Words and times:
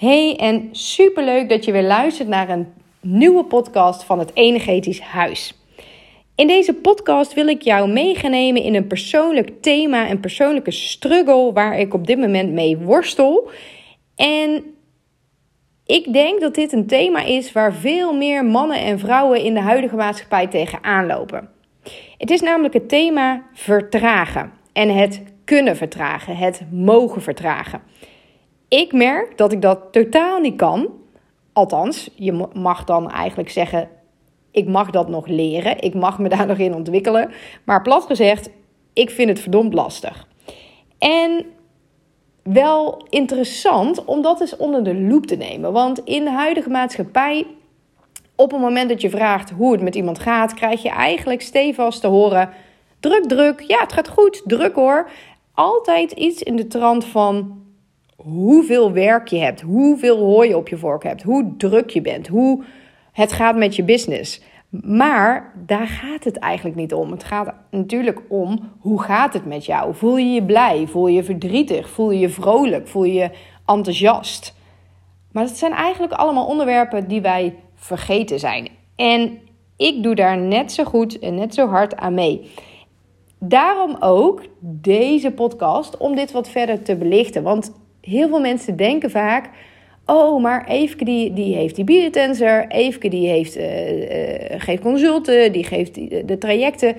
Hey 0.00 0.36
en 0.36 0.68
superleuk 0.72 1.48
dat 1.48 1.64
je 1.64 1.72
weer 1.72 1.82
luistert 1.82 2.28
naar 2.28 2.48
een 2.48 2.72
nieuwe 3.00 3.44
podcast 3.44 4.04
van 4.04 4.18
het 4.18 4.30
Energetisch 4.34 5.00
Huis. 5.00 5.54
In 6.34 6.46
deze 6.46 6.74
podcast 6.74 7.34
wil 7.34 7.46
ik 7.48 7.62
jou 7.62 7.90
meegenemen 7.90 8.62
in 8.62 8.74
een 8.74 8.86
persoonlijk 8.86 9.62
thema, 9.62 10.10
een 10.10 10.20
persoonlijke 10.20 10.70
struggle 10.70 11.52
waar 11.52 11.78
ik 11.78 11.94
op 11.94 12.06
dit 12.06 12.18
moment 12.18 12.52
mee 12.52 12.78
worstel. 12.78 13.50
En 14.16 14.64
ik 15.86 16.12
denk 16.12 16.40
dat 16.40 16.54
dit 16.54 16.72
een 16.72 16.86
thema 16.86 17.22
is 17.24 17.52
waar 17.52 17.74
veel 17.74 18.12
meer 18.12 18.44
mannen 18.44 18.78
en 18.78 18.98
vrouwen 18.98 19.42
in 19.42 19.54
de 19.54 19.60
huidige 19.60 19.96
maatschappij 19.96 20.46
tegenaan 20.46 21.06
lopen. 21.06 21.48
Het 22.18 22.30
is 22.30 22.40
namelijk 22.40 22.74
het 22.74 22.88
thema 22.88 23.42
vertragen 23.52 24.52
en 24.72 24.94
het 24.94 25.22
kunnen 25.44 25.76
vertragen, 25.76 26.36
het 26.36 26.62
mogen 26.70 27.22
vertragen. 27.22 27.82
Ik 28.70 28.92
merk 28.92 29.38
dat 29.38 29.52
ik 29.52 29.62
dat 29.62 29.92
totaal 29.92 30.40
niet 30.40 30.56
kan. 30.56 30.88
Althans, 31.52 32.10
je 32.14 32.48
mag 32.52 32.84
dan 32.84 33.10
eigenlijk 33.10 33.50
zeggen: 33.50 33.88
ik 34.50 34.66
mag 34.66 34.90
dat 34.90 35.08
nog 35.08 35.26
leren, 35.26 35.80
ik 35.80 35.94
mag 35.94 36.18
me 36.18 36.28
daar 36.28 36.46
nog 36.52 36.58
in 36.58 36.74
ontwikkelen. 36.74 37.30
Maar 37.64 37.82
plat 37.82 38.04
gezegd, 38.04 38.50
ik 38.92 39.10
vind 39.10 39.28
het 39.28 39.40
verdomd 39.40 39.74
lastig. 39.74 40.26
En 40.98 41.46
wel 42.42 43.06
interessant 43.08 44.04
om 44.04 44.22
dat 44.22 44.40
eens 44.40 44.56
onder 44.56 44.84
de 44.84 44.94
loep 44.94 45.26
te 45.26 45.36
nemen. 45.36 45.72
Want 45.72 45.98
in 46.04 46.24
de 46.24 46.30
huidige 46.30 46.70
maatschappij, 46.70 47.46
op 48.34 48.50
het 48.50 48.60
moment 48.60 48.88
dat 48.88 49.00
je 49.00 49.10
vraagt 49.10 49.50
hoe 49.50 49.72
het 49.72 49.82
met 49.82 49.94
iemand 49.94 50.18
gaat, 50.18 50.54
krijg 50.54 50.82
je 50.82 50.90
eigenlijk 50.90 51.42
stevast 51.42 52.00
te 52.00 52.06
horen: 52.06 52.50
druk, 53.00 53.24
druk, 53.24 53.60
ja, 53.60 53.80
het 53.80 53.92
gaat 53.92 54.08
goed, 54.08 54.42
druk 54.44 54.74
hoor. 54.74 55.10
Altijd 55.54 56.12
iets 56.12 56.42
in 56.42 56.56
de 56.56 56.66
trant 56.66 57.04
van 57.04 57.58
hoeveel 58.22 58.92
werk 58.92 59.28
je 59.28 59.38
hebt, 59.38 59.60
hoeveel 59.60 60.18
hooi 60.18 60.54
op 60.54 60.68
je 60.68 60.76
vork 60.76 61.02
hebt, 61.02 61.22
hoe 61.22 61.54
druk 61.56 61.90
je 61.90 62.00
bent, 62.00 62.28
hoe 62.28 62.64
het 63.12 63.32
gaat 63.32 63.56
met 63.56 63.76
je 63.76 63.82
business. 63.82 64.42
Maar 64.70 65.52
daar 65.66 65.86
gaat 65.86 66.24
het 66.24 66.38
eigenlijk 66.38 66.76
niet 66.76 66.94
om. 66.94 67.10
Het 67.10 67.24
gaat 67.24 67.54
natuurlijk 67.70 68.20
om 68.28 68.70
hoe 68.78 69.02
gaat 69.02 69.32
het 69.32 69.46
met 69.46 69.64
jou? 69.64 69.94
Voel 69.94 70.16
je 70.16 70.32
je 70.32 70.44
blij? 70.44 70.86
Voel 70.86 71.06
je 71.06 71.14
je 71.14 71.24
verdrietig? 71.24 71.88
Voel 71.88 72.10
je 72.10 72.18
je 72.18 72.28
vrolijk? 72.28 72.88
Voel 72.88 73.04
je 73.04 73.12
je 73.12 73.30
enthousiast? 73.66 74.54
Maar 75.32 75.44
het 75.44 75.58
zijn 75.58 75.72
eigenlijk 75.72 76.12
allemaal 76.12 76.46
onderwerpen 76.46 77.08
die 77.08 77.20
wij 77.20 77.54
vergeten 77.74 78.38
zijn. 78.38 78.68
En 78.96 79.38
ik 79.76 80.02
doe 80.02 80.14
daar 80.14 80.38
net 80.38 80.72
zo 80.72 80.84
goed 80.84 81.18
en 81.18 81.34
net 81.34 81.54
zo 81.54 81.68
hard 81.68 81.96
aan 81.96 82.14
mee. 82.14 82.50
Daarom 83.38 83.96
ook 84.00 84.42
deze 84.60 85.30
podcast 85.30 85.96
om 85.96 86.14
dit 86.14 86.32
wat 86.32 86.48
verder 86.48 86.82
te 86.82 86.96
belichten. 86.96 87.42
Want 87.42 87.72
heel 88.00 88.28
veel 88.28 88.40
mensen 88.40 88.76
denken 88.76 89.10
vaak: 89.10 89.50
oh, 90.06 90.42
maar 90.42 90.66
Eefke 90.68 91.04
die, 91.04 91.32
die 91.32 91.54
heeft 91.54 91.76
die 91.76 91.84
biertensor, 91.84 92.64
Eefke 92.68 93.08
die 93.08 93.28
heeft, 93.28 93.56
uh, 93.56 93.92
uh, 93.92 94.60
geeft 94.60 94.82
consulten, 94.82 95.52
die 95.52 95.64
geeft 95.64 95.94
de 96.28 96.38
trajecten. 96.38 96.96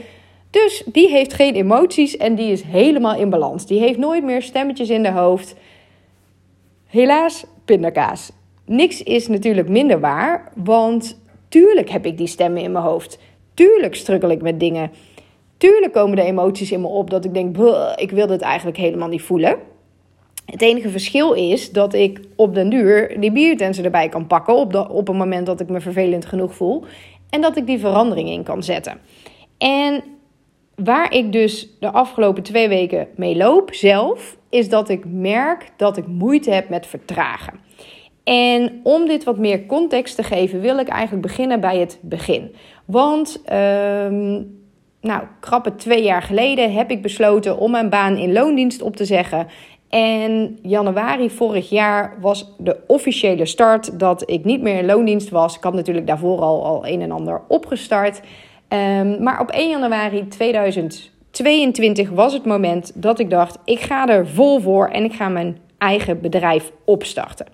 Dus 0.49 0.83
die 0.85 1.09
heeft 1.09 1.33
geen 1.33 1.53
emoties 1.53 2.17
en 2.17 2.35
die 2.35 2.51
is 2.51 2.61
helemaal 2.61 3.15
in 3.15 3.29
balans. 3.29 3.65
Die 3.65 3.79
heeft 3.79 3.97
nooit 3.97 4.23
meer 4.23 4.41
stemmetjes 4.41 4.89
in 4.89 5.03
de 5.03 5.11
hoofd. 5.11 5.55
Helaas, 6.87 7.45
pindakaas. 7.65 8.31
Niks 8.65 9.03
is 9.03 9.27
natuurlijk 9.27 9.69
minder 9.69 9.99
waar, 9.99 10.51
want 10.55 11.21
tuurlijk 11.49 11.89
heb 11.89 12.05
ik 12.05 12.17
die 12.17 12.27
stemmen 12.27 12.61
in 12.61 12.71
mijn 12.71 12.83
hoofd. 12.83 13.19
Tuurlijk 13.53 13.95
struggle 13.95 14.31
ik 14.31 14.41
met 14.41 14.59
dingen. 14.59 14.91
Tuurlijk 15.57 15.93
komen 15.93 16.15
de 16.15 16.23
emoties 16.23 16.71
in 16.71 16.81
me 16.81 16.87
op 16.87 17.09
dat 17.09 17.25
ik 17.25 17.33
denk, 17.33 17.57
ik 17.95 18.11
wil 18.11 18.27
dit 18.27 18.41
eigenlijk 18.41 18.77
helemaal 18.77 19.07
niet 19.07 19.21
voelen. 19.21 19.57
Het 20.45 20.61
enige 20.61 20.89
verschil 20.89 21.33
is 21.33 21.71
dat 21.71 21.93
ik 21.93 22.19
op 22.35 22.53
den 22.53 22.69
duur 22.69 23.19
die 23.19 23.31
biertensen 23.31 23.83
erbij 23.83 24.09
kan 24.09 24.27
pakken 24.27 24.55
op, 24.55 24.71
de, 24.71 24.89
op 24.89 25.07
een 25.07 25.17
moment 25.17 25.45
dat 25.45 25.59
ik 25.59 25.69
me 25.69 25.81
vervelend 25.81 26.25
genoeg 26.25 26.55
voel. 26.55 26.83
En 27.29 27.41
dat 27.41 27.57
ik 27.57 27.65
die 27.65 27.79
verandering 27.79 28.29
in 28.29 28.43
kan 28.43 28.63
zetten. 28.63 28.99
En 29.57 30.03
waar 30.75 31.13
ik 31.13 31.31
dus 31.31 31.69
de 31.79 31.91
afgelopen 31.91 32.43
twee 32.43 32.67
weken 32.67 33.07
mee 33.15 33.35
loop 33.35 33.73
zelf, 33.73 34.37
is 34.49 34.69
dat 34.69 34.89
ik 34.89 35.05
merk 35.05 35.69
dat 35.77 35.97
ik 35.97 36.07
moeite 36.07 36.51
heb 36.51 36.69
met 36.69 36.87
vertragen. 36.87 37.59
En 38.23 38.79
om 38.83 39.05
dit 39.07 39.23
wat 39.23 39.37
meer 39.37 39.65
context 39.65 40.15
te 40.15 40.23
geven, 40.23 40.61
wil 40.61 40.77
ik 40.77 40.87
eigenlijk 40.87 41.27
beginnen 41.27 41.59
bij 41.59 41.77
het 41.77 41.99
begin. 42.01 42.55
Want, 42.85 43.41
um, 43.53 44.59
nou, 45.01 45.23
krappe 45.39 45.75
twee 45.75 46.03
jaar 46.03 46.21
geleden 46.21 46.73
heb 46.73 46.91
ik 46.91 47.01
besloten 47.01 47.57
om 47.57 47.71
mijn 47.71 47.89
baan 47.89 48.17
in 48.17 48.31
loondienst 48.31 48.81
op 48.81 48.95
te 48.95 49.05
zeggen. 49.05 49.47
En 49.91 50.59
januari 50.61 51.29
vorig 51.29 51.69
jaar 51.69 52.17
was 52.21 52.53
de 52.57 52.77
officiële 52.87 53.45
start 53.45 53.99
dat 53.99 54.29
ik 54.29 54.43
niet 54.43 54.61
meer 54.61 54.77
in 54.77 54.85
loondienst 54.85 55.29
was. 55.29 55.55
Ik 55.55 55.63
had 55.63 55.73
natuurlijk 55.73 56.07
daarvoor 56.07 56.39
al, 56.39 56.65
al 56.65 56.87
een 56.87 57.01
en 57.01 57.11
ander 57.11 57.41
opgestart. 57.47 58.21
Um, 58.69 59.23
maar 59.23 59.39
op 59.39 59.49
1 59.49 59.69
januari 59.69 60.27
2022 60.27 62.09
was 62.09 62.33
het 62.33 62.45
moment 62.45 62.91
dat 62.95 63.19
ik 63.19 63.29
dacht: 63.29 63.57
ik 63.65 63.79
ga 63.79 64.07
er 64.07 64.27
vol 64.27 64.59
voor 64.59 64.87
en 64.87 65.03
ik 65.03 65.13
ga 65.13 65.29
mijn 65.29 65.57
eigen 65.77 66.21
bedrijf 66.21 66.71
opstarten. 66.85 67.45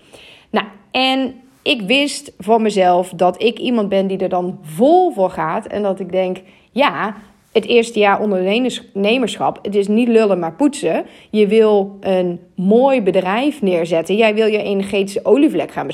Nou, 0.50 0.66
en 0.92 1.36
ik 1.62 1.82
wist 1.82 2.32
van 2.38 2.62
mezelf 2.62 3.10
dat 3.10 3.44
ik 3.44 3.60
iemand 3.60 3.90
ben 3.90 4.08
die 4.08 4.18
er 4.18 4.30
dan 4.30 4.60
vol 4.62 5.12
voor 5.12 5.30
gaat. 5.30 5.68
En 5.68 5.84
dat 5.84 6.00
ik 6.00 6.12
denk: 6.12 6.38
ja, 6.72 7.16
het 7.58 7.66
eerste 7.66 8.00
jaar 8.00 8.22
ondernemerschap. 8.22 9.60
Het 9.62 9.76
is 9.76 9.88
niet 9.88 10.08
lullen, 10.08 10.40
maar 10.40 10.54
poetsen. 10.54 11.06
Je 11.30 11.48
wil 11.48 11.98
een 12.00 12.40
mooi 12.56 13.02
bedrijf 13.02 13.62
neerzetten. 13.62 14.16
Jij 14.16 14.34
wil 14.36 14.46
je 14.46 14.64
energetische 14.64 15.26
olievlek 15.26 15.72
gaan 15.72 15.88
uh, 15.88 15.92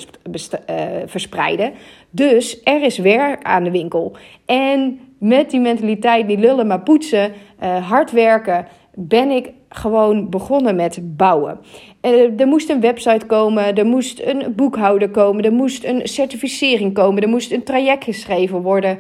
verspreiden. 1.06 1.74
Dus 2.10 2.62
er 2.64 2.82
is 2.82 2.98
werk 2.98 3.44
aan 3.44 3.64
de 3.64 3.72
winkel. 3.72 4.16
En 4.46 5.00
met 5.20 5.50
die 5.50 5.60
mentaliteit, 5.60 6.28
niet 6.28 6.40
lullen, 6.40 6.68
maar 6.68 6.82
poetsen, 6.82 7.32
uh, 7.64 7.90
hard 7.90 8.12
werken, 8.12 8.68
ben 8.96 9.30
ik 9.30 9.50
gewoon 9.74 10.30
begonnen 10.30 10.76
met 10.76 11.00
bouwen. 11.18 11.60
Uh, 12.02 12.40
er 12.40 12.48
moest 12.48 12.70
een 12.70 12.80
website 12.80 13.26
komen, 13.26 13.76
er 13.76 13.86
moest 13.86 14.22
een 14.22 14.54
boekhouder 14.56 15.10
komen, 15.10 15.44
er 15.44 15.54
moest 15.54 15.84
een 15.84 16.02
certificering 16.08 16.94
komen, 16.94 17.24
er 17.24 17.30
moest 17.30 17.52
een 17.52 17.64
traject 17.64 18.04
geschreven 18.04 18.62
worden. 18.62 19.00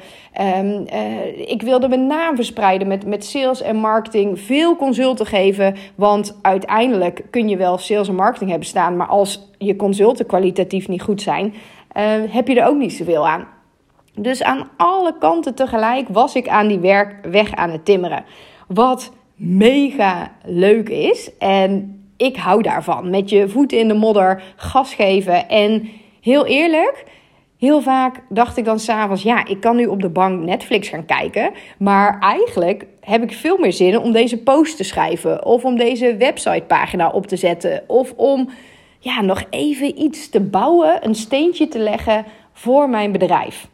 Um, 0.57 0.85
uh, 0.93 1.49
ik 1.49 1.61
wilde 1.61 1.87
mijn 1.87 2.07
naam 2.07 2.35
verspreiden 2.35 2.87
met, 2.87 3.05
met 3.05 3.25
sales 3.25 3.61
en 3.61 3.75
marketing, 3.75 4.39
veel 4.39 4.75
consulten 4.75 5.25
geven, 5.25 5.75
want 5.95 6.39
uiteindelijk 6.41 7.21
kun 7.29 7.49
je 7.49 7.57
wel 7.57 7.77
sales 7.77 8.07
en 8.07 8.15
marketing 8.15 8.49
hebben 8.49 8.67
staan, 8.67 8.97
maar 8.97 9.07
als 9.07 9.49
je 9.57 9.75
consulten 9.75 10.25
kwalitatief 10.25 10.87
niet 10.87 11.01
goed 11.01 11.21
zijn, 11.21 11.45
uh, 11.45 12.03
heb 12.27 12.47
je 12.47 12.59
er 12.59 12.67
ook 12.67 12.77
niet 12.77 12.93
zoveel 12.93 13.27
aan. 13.27 13.47
Dus 14.15 14.43
aan 14.43 14.69
alle 14.77 15.17
kanten 15.19 15.55
tegelijk 15.55 16.07
was 16.09 16.35
ik 16.35 16.47
aan 16.47 16.67
die 16.67 16.79
werk 16.79 17.25
weg 17.25 17.55
aan 17.55 17.69
het 17.69 17.85
timmeren. 17.85 18.25
Wat 18.67 19.11
mega 19.43 20.31
leuk 20.45 20.89
is. 20.89 21.37
En 21.37 22.01
ik 22.17 22.35
hou 22.35 22.61
daarvan. 22.61 23.09
Met 23.09 23.29
je 23.29 23.49
voeten 23.49 23.79
in 23.79 23.87
de 23.87 23.93
modder, 23.93 24.43
gas 24.55 24.93
geven. 24.93 25.49
En 25.49 25.89
heel 26.21 26.45
eerlijk, 26.45 27.03
heel 27.57 27.81
vaak 27.81 28.21
dacht 28.29 28.57
ik 28.57 28.65
dan 28.65 28.79
s'avonds: 28.79 29.23
ja, 29.23 29.45
ik 29.45 29.59
kan 29.59 29.75
nu 29.75 29.85
op 29.85 30.01
de 30.01 30.09
bank 30.09 30.43
Netflix 30.43 30.87
gaan 30.89 31.05
kijken. 31.05 31.51
Maar 31.77 32.19
eigenlijk 32.19 32.85
heb 32.99 33.23
ik 33.23 33.33
veel 33.33 33.57
meer 33.57 33.73
zin 33.73 33.99
om 33.99 34.11
deze 34.11 34.37
post 34.37 34.77
te 34.77 34.83
schrijven. 34.83 35.45
Of 35.45 35.63
om 35.63 35.77
deze 35.77 36.15
websitepagina 36.17 37.09
op 37.09 37.27
te 37.27 37.35
zetten. 37.35 37.83
Of 37.87 38.13
om 38.15 38.49
ja, 38.99 39.21
nog 39.21 39.43
even 39.49 40.01
iets 40.01 40.29
te 40.29 40.41
bouwen, 40.41 41.05
een 41.05 41.15
steentje 41.15 41.67
te 41.67 41.79
leggen 41.79 42.25
voor 42.53 42.89
mijn 42.89 43.11
bedrijf. 43.11 43.67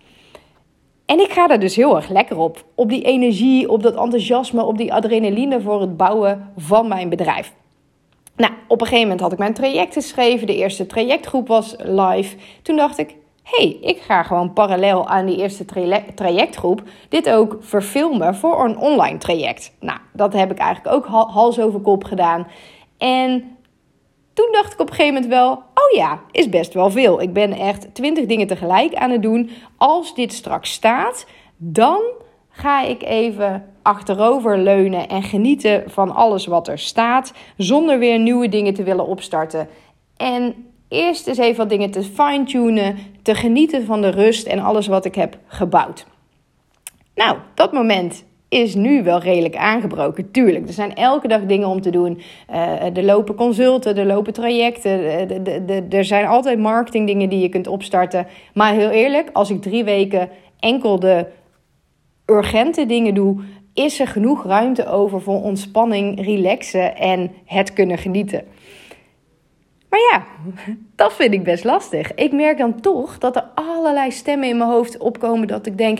En 1.09 1.19
ik 1.19 1.31
ga 1.31 1.49
er 1.49 1.59
dus 1.59 1.75
heel 1.75 1.95
erg 1.95 2.09
lekker 2.09 2.37
op. 2.37 2.63
Op 2.75 2.89
die 2.89 3.01
energie, 3.03 3.69
op 3.69 3.83
dat 3.83 3.95
enthousiasme, 3.95 4.63
op 4.63 4.77
die 4.77 4.93
adrenaline 4.93 5.61
voor 5.61 5.81
het 5.81 5.97
bouwen 5.97 6.51
van 6.57 6.87
mijn 6.87 7.09
bedrijf. 7.09 7.53
Nou, 8.35 8.53
op 8.67 8.81
een 8.81 8.87
gegeven 8.87 9.03
moment 9.03 9.21
had 9.21 9.31
ik 9.31 9.37
mijn 9.37 9.53
traject 9.53 9.93
geschreven. 9.93 10.47
De 10.47 10.55
eerste 10.55 10.85
trajectgroep 10.85 11.47
was 11.47 11.75
live. 11.77 12.35
Toen 12.61 12.75
dacht 12.75 12.97
ik, 12.97 13.15
hey, 13.43 13.77
ik 13.81 14.01
ga 14.01 14.23
gewoon 14.23 14.53
parallel 14.53 15.07
aan 15.07 15.25
die 15.25 15.37
eerste 15.37 15.65
trajectgroep 16.15 16.83
dit 17.09 17.29
ook 17.29 17.57
verfilmen 17.59 18.35
voor 18.35 18.65
een 18.65 18.77
online 18.77 19.17
traject. 19.17 19.71
Nou, 19.79 19.99
dat 20.13 20.33
heb 20.33 20.51
ik 20.51 20.57
eigenlijk 20.57 20.95
ook 20.95 21.05
hals 21.05 21.59
over 21.59 21.79
kop 21.79 22.03
gedaan. 22.03 22.47
En 22.97 23.57
toen 24.39 24.49
dacht 24.51 24.73
ik 24.73 24.79
op 24.79 24.89
een 24.89 24.95
gegeven 24.95 25.13
moment 25.13 25.31
wel: 25.31 25.51
oh 25.51 25.95
ja, 25.95 26.21
is 26.31 26.49
best 26.49 26.73
wel 26.73 26.89
veel. 26.89 27.21
Ik 27.21 27.33
ben 27.33 27.51
echt 27.51 27.95
twintig 27.95 28.25
dingen 28.25 28.47
tegelijk 28.47 28.95
aan 28.95 29.11
het 29.11 29.21
doen. 29.21 29.49
Als 29.77 30.15
dit 30.15 30.33
straks 30.33 30.71
staat, 30.71 31.25
dan 31.57 32.01
ga 32.49 32.83
ik 32.83 33.03
even 33.03 33.65
achterover 33.81 34.57
leunen 34.57 35.09
en 35.09 35.23
genieten 35.23 35.83
van 35.87 36.15
alles 36.15 36.45
wat 36.45 36.67
er 36.67 36.79
staat, 36.79 37.33
zonder 37.57 37.99
weer 37.99 38.19
nieuwe 38.19 38.49
dingen 38.49 38.73
te 38.73 38.83
willen 38.83 39.05
opstarten. 39.05 39.67
En 40.17 40.65
eerst 40.87 41.27
eens 41.27 41.37
even 41.37 41.57
wat 41.57 41.69
dingen 41.69 41.91
te 41.91 42.03
fine-tunen, 42.03 42.97
te 43.21 43.35
genieten 43.35 43.85
van 43.85 44.01
de 44.01 44.09
rust 44.09 44.47
en 44.47 44.59
alles 44.59 44.87
wat 44.87 45.05
ik 45.05 45.15
heb 45.15 45.37
gebouwd. 45.47 46.05
Nou, 47.15 47.37
dat 47.53 47.73
moment 47.73 48.25
is 48.49 48.75
nu 48.75 49.03
wel 49.03 49.19
redelijk 49.19 49.55
aangebroken. 49.55 50.31
Tuurlijk, 50.31 50.67
er 50.67 50.73
zijn 50.73 50.95
elke 50.95 51.27
dag 51.27 51.41
dingen 51.45 51.67
om 51.67 51.81
te 51.81 51.89
doen. 51.89 52.21
Uh, 52.51 52.97
er 52.97 53.03
lopen 53.03 53.35
consulten, 53.35 53.97
er 53.97 54.05
lopen 54.05 54.33
trajecten. 54.33 54.99
Uh, 55.01 55.93
er 55.93 56.05
zijn 56.05 56.25
altijd 56.25 56.59
marketingdingen 56.59 57.29
die 57.29 57.39
je 57.39 57.49
kunt 57.49 57.67
opstarten. 57.67 58.27
Maar 58.53 58.73
heel 58.73 58.89
eerlijk, 58.89 59.29
als 59.33 59.49
ik 59.49 59.61
drie 59.61 59.83
weken 59.83 60.29
enkel 60.59 60.99
de 60.99 61.25
urgente 62.25 62.85
dingen 62.85 63.13
doe, 63.13 63.41
is 63.73 63.99
er 63.99 64.07
genoeg 64.07 64.45
ruimte 64.45 64.87
over 64.87 65.21
voor 65.21 65.41
ontspanning, 65.41 66.25
relaxen 66.25 66.97
en 66.97 67.31
het 67.45 67.73
kunnen 67.73 67.97
genieten. 67.97 68.43
Maar 69.89 69.99
ja, 70.11 70.23
dat 70.95 71.13
vind 71.13 71.33
ik 71.33 71.43
best 71.43 71.63
lastig. 71.63 72.13
Ik 72.13 72.31
merk 72.31 72.57
dan 72.57 72.81
toch 72.81 73.17
dat 73.17 73.35
er 73.35 73.45
allerlei 73.55 74.11
stemmen 74.11 74.49
in 74.49 74.57
mijn 74.57 74.69
hoofd 74.69 74.97
opkomen 74.97 75.47
dat 75.47 75.65
ik 75.65 75.77
denk: 75.77 75.99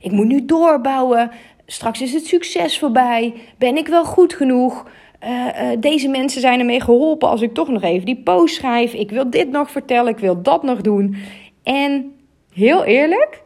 ik 0.00 0.12
moet 0.12 0.26
nu 0.26 0.44
doorbouwen. 0.44 1.30
Straks 1.72 2.00
is 2.00 2.12
het 2.12 2.26
succes 2.26 2.78
voorbij. 2.78 3.34
Ben 3.58 3.76
ik 3.76 3.88
wel 3.88 4.04
goed 4.04 4.34
genoeg? 4.34 4.88
Uh, 5.24 5.30
uh, 5.30 5.80
deze 5.80 6.08
mensen 6.08 6.40
zijn 6.40 6.58
ermee 6.58 6.80
geholpen 6.80 7.28
als 7.28 7.42
ik 7.42 7.54
toch 7.54 7.68
nog 7.68 7.82
even 7.82 8.06
die 8.06 8.22
post 8.22 8.54
schrijf. 8.54 8.92
Ik 8.92 9.10
wil 9.10 9.30
dit 9.30 9.50
nog 9.50 9.70
vertellen, 9.70 10.12
ik 10.12 10.18
wil 10.18 10.42
dat 10.42 10.62
nog 10.62 10.80
doen. 10.80 11.16
En 11.62 12.12
heel 12.52 12.84
eerlijk, 12.84 13.42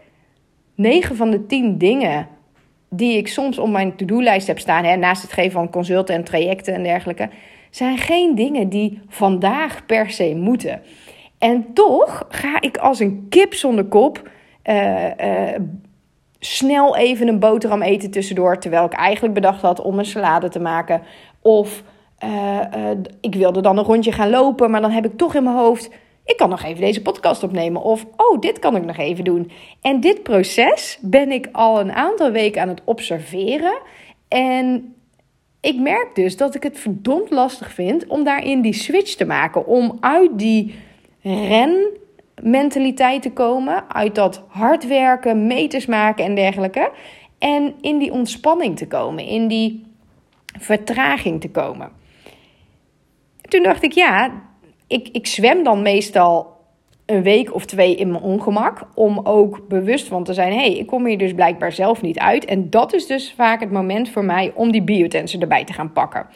9 0.75 1.17
van 1.17 1.31
de 1.31 1.47
10 1.47 1.79
dingen 1.79 2.29
die 2.91 3.17
ik 3.17 3.29
soms 3.29 3.59
op 3.59 3.69
mijn 3.69 3.97
to-do-lijst 3.97 4.47
heb 4.47 4.59
staan, 4.59 4.85
hè, 4.85 4.97
naast 4.97 5.23
het 5.23 5.33
geven 5.33 5.53
van 5.53 5.71
consulten 5.71 6.15
en 6.15 6.25
trajecten 6.25 6.75
en 6.75 6.83
dergelijke, 6.83 7.29
zijn 7.71 7.99
geen 7.99 8.35
dingen 8.35 8.69
die 8.69 9.01
vandaag 9.09 9.87
per 9.87 10.11
se 10.11 10.35
moeten. 10.35 10.83
En 11.39 11.73
toch 11.73 12.27
ga 12.29 12.61
ik 12.61 12.77
als 12.77 13.01
een 13.01 13.27
kip 13.29 13.55
zonder 13.55 13.85
kop 13.85 14.31
uh, 14.65 15.05
snel 16.47 16.97
even 16.97 17.29
een 17.29 17.39
boterham 17.39 17.83
eten 17.83 18.11
tussendoor. 18.11 18.59
Terwijl 18.59 18.85
ik 18.85 18.93
eigenlijk 18.93 19.35
bedacht 19.35 19.63
had 19.63 19.81
om 19.81 19.99
een 19.99 20.05
salade 20.05 20.49
te 20.49 20.61
maken. 20.61 21.03
Of 21.43 21.83
uh, 22.25 22.61
uh, 22.77 22.91
ik 23.21 23.35
wilde 23.35 23.61
dan 23.61 23.79
een 23.79 23.85
rondje 23.85 24.13
gaan 24.13 24.31
lopen, 24.31 24.71
maar 24.71 24.81
dan 24.81 24.91
heb 24.91 25.05
ik 25.05 25.17
toch 25.17 25.35
in 25.35 25.43
mijn 25.43 25.57
hoofd. 25.57 25.91
Ik 26.25 26.37
kan 26.37 26.49
nog 26.49 26.63
even 26.63 26.81
deze 26.81 27.03
podcast 27.03 27.43
opnemen. 27.43 27.83
Of, 27.83 28.07
oh, 28.17 28.41
dit 28.41 28.59
kan 28.59 28.77
ik 28.77 28.85
nog 28.85 28.97
even 28.97 29.25
doen. 29.25 29.51
En 29.81 30.01
dit 30.01 30.23
proces 30.23 30.99
ben 31.01 31.33
ik 31.33 31.49
al 31.53 31.81
een 31.81 31.93
aantal 31.93 32.31
weken 32.31 32.63
aan 32.63 32.69
het 32.69 32.83
observeren. 32.85 33.79
En 34.29 34.95
ik 35.61 35.81
merk 35.81 36.15
dus 36.15 36.37
dat 36.37 36.55
ik 36.55 36.63
het 36.63 36.79
verdomd 36.79 37.31
lastig 37.31 37.73
vind 37.73 38.07
om 38.07 38.25
daarin 38.25 38.61
die 38.61 38.73
switch 38.73 39.15
te 39.15 39.25
maken. 39.25 39.67
Om 39.67 39.97
uit 40.01 40.31
die 40.39 40.75
ren 41.23 41.87
mentaliteit 42.43 43.23
te 43.23 43.33
komen, 43.33 43.85
uit 43.89 44.15
dat 44.15 44.45
hard 44.49 44.87
werken, 44.87 45.47
meters 45.47 45.87
maken 45.87 46.25
en 46.25 46.35
dergelijke. 46.35 46.91
En 47.39 47.75
in 47.81 47.99
die 47.99 48.13
ontspanning 48.13 48.77
te 48.77 48.87
komen, 48.87 49.27
in 49.27 49.49
die 49.49 49.87
vertraging 50.59 51.41
te 51.41 51.51
komen. 51.51 51.91
Toen 53.49 53.63
dacht 53.63 53.83
ik, 53.83 53.93
ja, 53.93 54.43
ik, 54.87 55.09
ik 55.09 55.27
zwem 55.27 55.63
dan 55.63 55.83
meestal 55.83 56.53
een 57.07 57.23
week 57.23 57.55
of 57.55 57.65
twee 57.65 57.95
in 57.95 58.11
mijn 58.11 58.23
ongemak. 58.23 58.87
Om 58.95 59.21
ook 59.23 59.69
bewust 59.69 60.09
van 60.09 60.25
te 60.25 60.35
zijn: 60.35 60.53
hé, 60.53 60.59
hey, 60.59 60.77
ik 60.77 60.87
kom 60.87 61.07
hier 61.07 61.19
dus 61.19 61.35
blijkbaar 61.35 61.73
zelf 61.73 62.03
niet 62.03 62.19
uit. 62.19 62.45
En 62.45 62.71
dat 62.71 62.95
is 62.95 63.07
dus 63.07 63.33
vaak 63.37 63.61
het 63.61 63.71
moment 63.71 64.09
voor 64.09 64.25
mij 64.25 64.53
om 64.55 64.73
die 64.73 64.83
biotensor 64.83 65.41
erbij 65.41 65.65
te 65.65 65.73
gaan 65.73 65.93
pakken. 65.93 66.27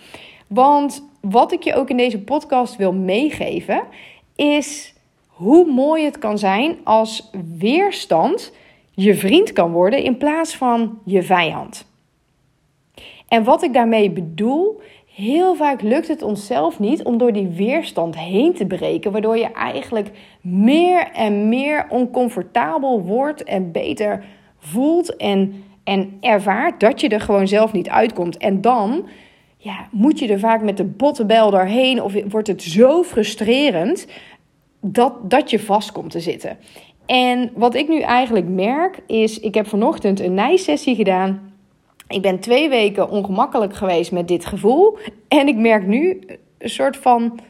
Want 0.47 1.09
wat 1.21 1.53
ik 1.53 1.63
je 1.63 1.75
ook 1.75 1.91
in 1.91 1.97
deze 1.97 2.21
podcast 2.21 2.77
wil 2.77 2.93
meegeven, 2.93 3.83
is 4.37 4.95
hoe 5.39 5.73
mooi 5.73 6.05
het 6.05 6.19
kan 6.19 6.39
zijn 6.39 6.77
als 6.85 7.31
weerstand 7.59 8.53
je 8.91 9.15
vriend 9.15 9.53
kan 9.53 9.73
worden 9.73 10.03
in 10.03 10.17
plaats 10.17 10.57
van 10.57 10.99
je 11.05 11.23
vijand. 11.23 11.87
En 13.29 13.45
wat 13.45 13.63
ik 13.63 13.73
daarmee 13.73 14.11
bedoel, 14.11 14.81
heel 15.15 15.55
vaak 15.55 15.83
lukt 15.83 16.09
het 16.09 16.23
onszelf 16.23 16.79
niet 16.79 17.03
om 17.03 17.19
door 17.19 17.33
die 17.33 17.49
weerstand 17.49 18.19
heen 18.19 18.55
te 18.55 18.67
breken, 18.67 19.13
waardoor 19.13 19.37
je 19.37 19.53
eigenlijk 19.53 20.11
meer 20.41 21.11
en 21.13 21.49
meer 21.49 21.87
oncomfortabel 21.89 23.03
wordt 23.03 23.45
en 23.45 23.73
beter 23.73 24.25
voelt 24.59 25.17
en, 25.17 25.65
en 25.85 26.17
ervaart 26.21 26.81
dat 26.81 27.01
je 27.01 27.09
er 27.09 27.21
gewoon 27.21 27.49
zelf 27.49 27.73
niet 27.73 27.89
uitkomt. 27.89 28.37
En 28.37 28.61
dan 28.61 29.09
ja, 29.57 29.89
moet 29.91 30.19
je 30.19 30.29
er 30.29 30.39
vaak 30.39 30.63
met 30.63 30.77
de 30.77 30.85
bottenbel 30.85 31.51
doorheen 31.51 32.03
of 32.03 32.15
wordt 32.29 32.49
het 32.49 32.63
zo 32.63 33.03
frustrerend 33.03 34.07
dat, 34.81 35.31
dat 35.31 35.51
je 35.51 35.59
vast 35.59 35.93
komt 35.93 36.11
te 36.11 36.21
zitten. 36.21 36.59
En 37.07 37.51
wat 37.55 37.75
ik 37.75 37.89
nu 37.89 38.01
eigenlijk 38.01 38.49
merk 38.49 38.99
is, 39.07 39.41
ik 39.41 39.55
heb 39.55 39.67
vanochtend 39.67 40.21
een 40.21 40.35
nijsessie 40.35 40.95
gedaan. 40.95 41.53
Ik 42.09 42.23
ben 42.23 42.41
twee 42.41 42.69
weken 42.69 43.11
ongemakkelijk 43.11 43.75
geweest 43.75 44.13
met 44.13 44.29
dit 44.29 44.47
gevoel. 44.47 44.99
En 45.29 45.49
ik 45.49 45.57
merk 45.57 45.87
nu 45.87 46.21
een 46.59 46.71
soort 46.71 46.97
van, 46.97 47.41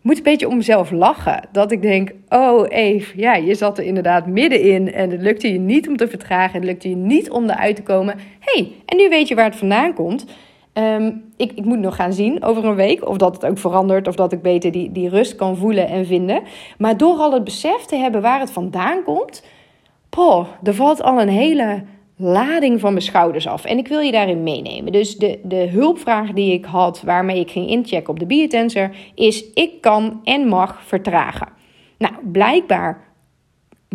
moet 0.00 0.16
een 0.16 0.22
beetje 0.22 0.48
om 0.48 0.56
mezelf 0.56 0.90
lachen. 0.90 1.48
Dat 1.52 1.72
ik 1.72 1.82
denk, 1.82 2.12
oh 2.28 2.66
Eve, 2.68 3.12
ja, 3.20 3.34
je 3.34 3.54
zat 3.54 3.78
er 3.78 3.84
inderdaad 3.84 4.26
middenin. 4.26 4.92
En 4.92 5.10
het 5.10 5.20
lukte 5.20 5.52
je 5.52 5.58
niet 5.58 5.88
om 5.88 5.96
te 5.96 6.08
vertragen. 6.08 6.54
Het 6.54 6.64
lukte 6.64 6.88
je 6.88 6.96
niet 6.96 7.30
om 7.30 7.50
eruit 7.50 7.76
te 7.76 7.82
komen. 7.82 8.18
hey, 8.40 8.72
en 8.86 8.96
nu 8.96 9.08
weet 9.08 9.28
je 9.28 9.34
waar 9.34 9.44
het 9.44 9.56
vandaan 9.56 9.94
komt. 9.94 10.24
Ehm, 10.74 11.12
ik, 11.36 11.52
ik, 11.52 11.64
moet 11.64 11.78
nog 11.78 11.96
gaan 11.96 12.12
zien 12.12 12.42
over 12.42 12.64
een 12.64 12.74
week 12.74 13.08
of 13.08 13.16
dat 13.16 13.34
het 13.34 13.46
ook 13.46 13.58
verandert 13.58 14.08
of 14.08 14.14
dat 14.14 14.32
ik 14.32 14.42
beter 14.42 14.72
die, 14.72 14.92
die 14.92 15.08
rust 15.08 15.34
kan 15.34 15.56
voelen 15.56 15.88
en 15.88 16.06
vinden. 16.06 16.42
Maar 16.78 16.96
door 16.96 17.16
al 17.16 17.32
het 17.32 17.44
besef 17.44 17.84
te 17.84 17.96
hebben 17.96 18.22
waar 18.22 18.40
het 18.40 18.50
vandaan 18.50 19.02
komt, 19.02 19.44
poh, 20.08 20.46
er 20.62 20.74
valt 20.74 21.02
al 21.02 21.20
een 21.20 21.28
hele 21.28 21.82
lading 22.16 22.80
van 22.80 22.92
mijn 22.92 23.04
schouders 23.04 23.46
af. 23.46 23.64
En 23.64 23.78
ik 23.78 23.88
wil 23.88 24.00
je 24.00 24.12
daarin 24.12 24.42
meenemen. 24.42 24.92
Dus 24.92 25.16
de, 25.16 25.38
de 25.42 25.68
hulpvraag 25.68 26.32
die 26.32 26.52
ik 26.52 26.64
had, 26.64 27.02
waarmee 27.02 27.40
ik 27.40 27.50
ging 27.50 27.68
inchecken 27.68 28.10
op 28.10 28.18
de 28.18 28.26
biotensor, 28.26 28.90
is: 29.14 29.44
ik 29.52 29.80
kan 29.80 30.20
en 30.24 30.48
mag 30.48 30.82
vertragen. 30.84 31.48
Nou, 31.98 32.14
blijkbaar 32.22 33.04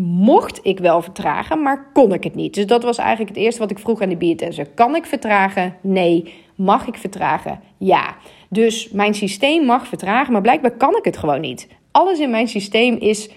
mocht 0.02 0.60
ik 0.64 0.80
wel 0.80 1.02
vertragen, 1.02 1.62
maar 1.62 1.92
kon 1.94 2.14
ik 2.14 2.24
het 2.24 2.36
niet. 2.36 2.54
Dus 2.54 2.66
dat 2.66 2.84
was 2.84 2.98
eigenlijk 2.98 3.30
het 3.30 3.44
eerste 3.44 3.62
wat 3.62 3.72
ik 3.72 3.80
vroeg 3.80 4.02
aan 4.02 4.10
de 4.10 4.18
biotensor. 4.18 4.66
Kan 4.66 4.96
ik 4.96 5.06
vertragen? 5.06 5.76
Nee. 5.82 6.34
Mag 6.60 6.88
ik 6.88 6.98
vertragen? 6.98 7.60
Ja. 7.78 8.16
Dus 8.50 8.90
mijn 8.90 9.14
systeem 9.14 9.66
mag 9.66 9.88
vertragen, 9.88 10.34
maar 10.34 10.42
blijkbaar 10.42 10.72
kan 10.72 10.96
ik 10.96 11.06
het 11.06 11.18
gewoon 11.18 11.42
niet. 11.42 11.68
Alles 11.92 12.20
in 12.20 12.30
mijn 12.30 12.48
systeem 12.48 12.96
is, 12.96 13.30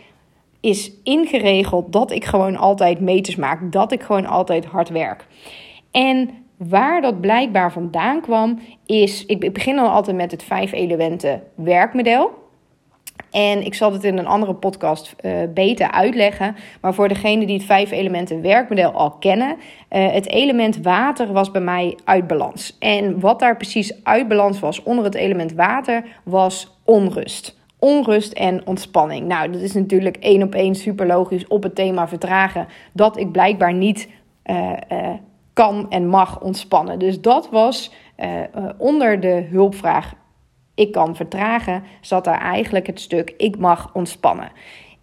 is 0.61 0.93
ingeregeld 1.03 1.93
dat 1.93 2.11
ik 2.11 2.25
gewoon 2.25 2.57
altijd 2.57 3.01
meters 3.01 3.37
maak, 3.37 3.73
dat 3.73 3.93
ik 3.93 4.03
gewoon 4.03 4.27
altijd 4.27 4.65
hard 4.65 4.89
werk. 4.89 5.27
En 5.91 6.31
waar 6.57 7.01
dat 7.01 7.21
blijkbaar 7.21 7.73
vandaan 7.73 8.21
kwam, 8.21 8.59
is. 8.87 9.27
Ik 9.27 9.53
begin 9.53 9.77
dan 9.77 9.91
altijd 9.91 10.17
met 10.17 10.31
het 10.31 10.43
vijf 10.43 10.73
elementen 10.73 11.43
werkmodel. 11.55 12.42
En 13.33 13.65
ik 13.65 13.75
zal 13.75 13.93
het 13.93 14.05
in 14.05 14.19
een 14.19 14.27
andere 14.27 14.55
podcast 14.55 15.17
uh, 15.21 15.33
beter 15.55 15.91
uitleggen. 15.91 16.57
Maar 16.81 16.95
voor 16.95 17.09
degene 17.09 17.47
die 17.47 17.57
het 17.57 17.65
vijf 17.65 17.91
elementen 17.91 18.43
werkmodel 18.43 18.91
al 18.91 19.11
kennen, 19.11 19.57
uh, 19.57 20.13
het 20.13 20.29
element 20.29 20.83
water 20.83 21.33
was 21.33 21.51
bij 21.51 21.61
mij 21.61 21.99
uit 22.05 22.27
balans. 22.27 22.77
En 22.79 23.21
wat 23.21 23.39
daar 23.39 23.57
precies 23.57 24.05
uit 24.05 24.29
balans 24.29 24.61
was 24.61 24.83
onder 24.83 25.05
het 25.05 25.15
element 25.15 25.53
water, 25.53 26.05
was 26.25 26.79
onrust. 26.85 27.61
Onrust 27.79 28.33
en 28.33 28.67
ontspanning. 28.67 29.27
Nou, 29.27 29.51
dat 29.53 29.61
is 29.61 29.73
natuurlijk 29.73 30.17
één 30.17 30.43
op 30.43 30.55
één 30.55 30.75
super 30.75 31.07
logisch 31.07 31.47
op 31.47 31.63
het 31.63 31.75
thema 31.75 32.09
vertragen. 32.09 32.67
Dat 32.93 33.17
ik 33.19 33.33
blijkbaar 33.33 33.75
niet 33.75 34.09
uh, 34.47 34.73
kan 35.53 35.87
en 35.91 36.09
mag 36.09 36.41
ontspannen. 36.41 36.99
Dus 36.99 37.21
dat 37.21 37.51
was 37.51 37.93
onder 38.79 39.21
de 39.21 39.47
hulpvraag 39.51 40.15
ik 40.83 40.93
kan 40.93 41.17
vertragen, 41.17 41.83
zat 42.01 42.25
daar 42.25 42.41
eigenlijk 42.41 42.87
het 42.87 43.01
stuk 43.01 43.35
ik 43.37 43.59
mag 43.59 43.91
ontspannen. 43.93 44.53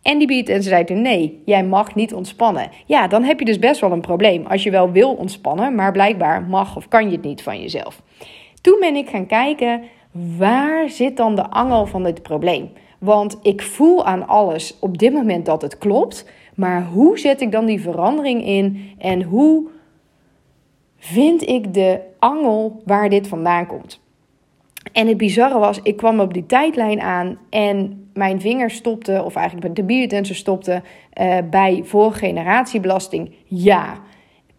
En 0.02 0.18
die 0.18 0.28
biedt 0.28 0.50
en 0.50 0.64
ze 0.64 0.70
zei 0.70 0.84
toen 0.84 1.02
nee, 1.02 1.42
jij 1.46 1.64
mag 1.64 1.96
niet 1.96 2.14
ontspannen. 2.14 2.70
Ja, 2.86 3.08
dan 3.08 3.24
heb 3.24 3.40
je 3.40 3.46
dus 3.46 3.60
best 3.60 3.82
wel 3.82 3.92
een 3.92 4.02
probleem. 4.02 4.46
Als 4.46 4.64
je 4.64 4.72
wel 4.72 4.92
wil 4.92 5.14
ontspannen, 5.14 5.76
maar 5.76 5.92
blijkbaar 5.92 6.44
mag 6.44 6.76
of 6.76 6.88
kan 6.88 7.06
je 7.06 7.12
het 7.12 7.26
niet 7.26 7.44
van 7.44 7.62
jezelf. 7.62 8.02
Toen 8.62 8.78
ben 8.80 8.96
ik 8.96 9.10
gaan 9.10 9.26
kijken, 9.26 9.82
waar 10.38 10.90
zit 10.90 11.18
dan 11.18 11.36
de 11.36 11.50
angel 11.50 11.86
van 11.86 12.04
dit 12.04 12.22
probleem? 12.22 12.70
Want 13.00 13.40
ik 13.42 13.62
voel 13.62 14.06
aan 14.06 14.28
alles 14.28 14.80
op 14.80 14.98
dit 14.98 15.14
moment 15.14 15.46
dat 15.46 15.62
het 15.62 15.78
klopt. 15.78 16.30
Maar 16.56 16.86
hoe 16.86 17.20
zet 17.20 17.42
ik 17.42 17.52
dan 17.52 17.66
die 17.66 17.82
verandering 17.82 18.46
in? 18.46 18.96
En 18.98 19.24
hoe 19.24 19.70
vind 20.98 21.48
ik 21.48 21.74
de 21.74 22.00
angel 22.20 22.82
waar 22.86 23.10
dit 23.10 23.28
vandaan 23.28 23.66
komt? 23.66 24.02
En 24.94 25.08
het 25.08 25.18
bizarre 25.18 25.60
was, 25.60 25.80
ik 25.84 25.98
kwam 25.98 26.20
op 26.20 26.34
die 26.34 26.46
tijdlijn 26.46 27.02
aan 27.02 27.38
en 27.50 28.10
mijn 28.14 28.42
vinger 28.42 28.70
stopte, 28.70 29.24
of 29.24 29.36
eigenlijk 29.36 29.76
de 29.76 29.84
biotensor 29.84 30.36
stopte, 30.36 30.82
uh, 31.22 31.38
bij 31.50 31.82
voorgeneratiebelasting. 31.86 33.34
Ja. 33.46 33.98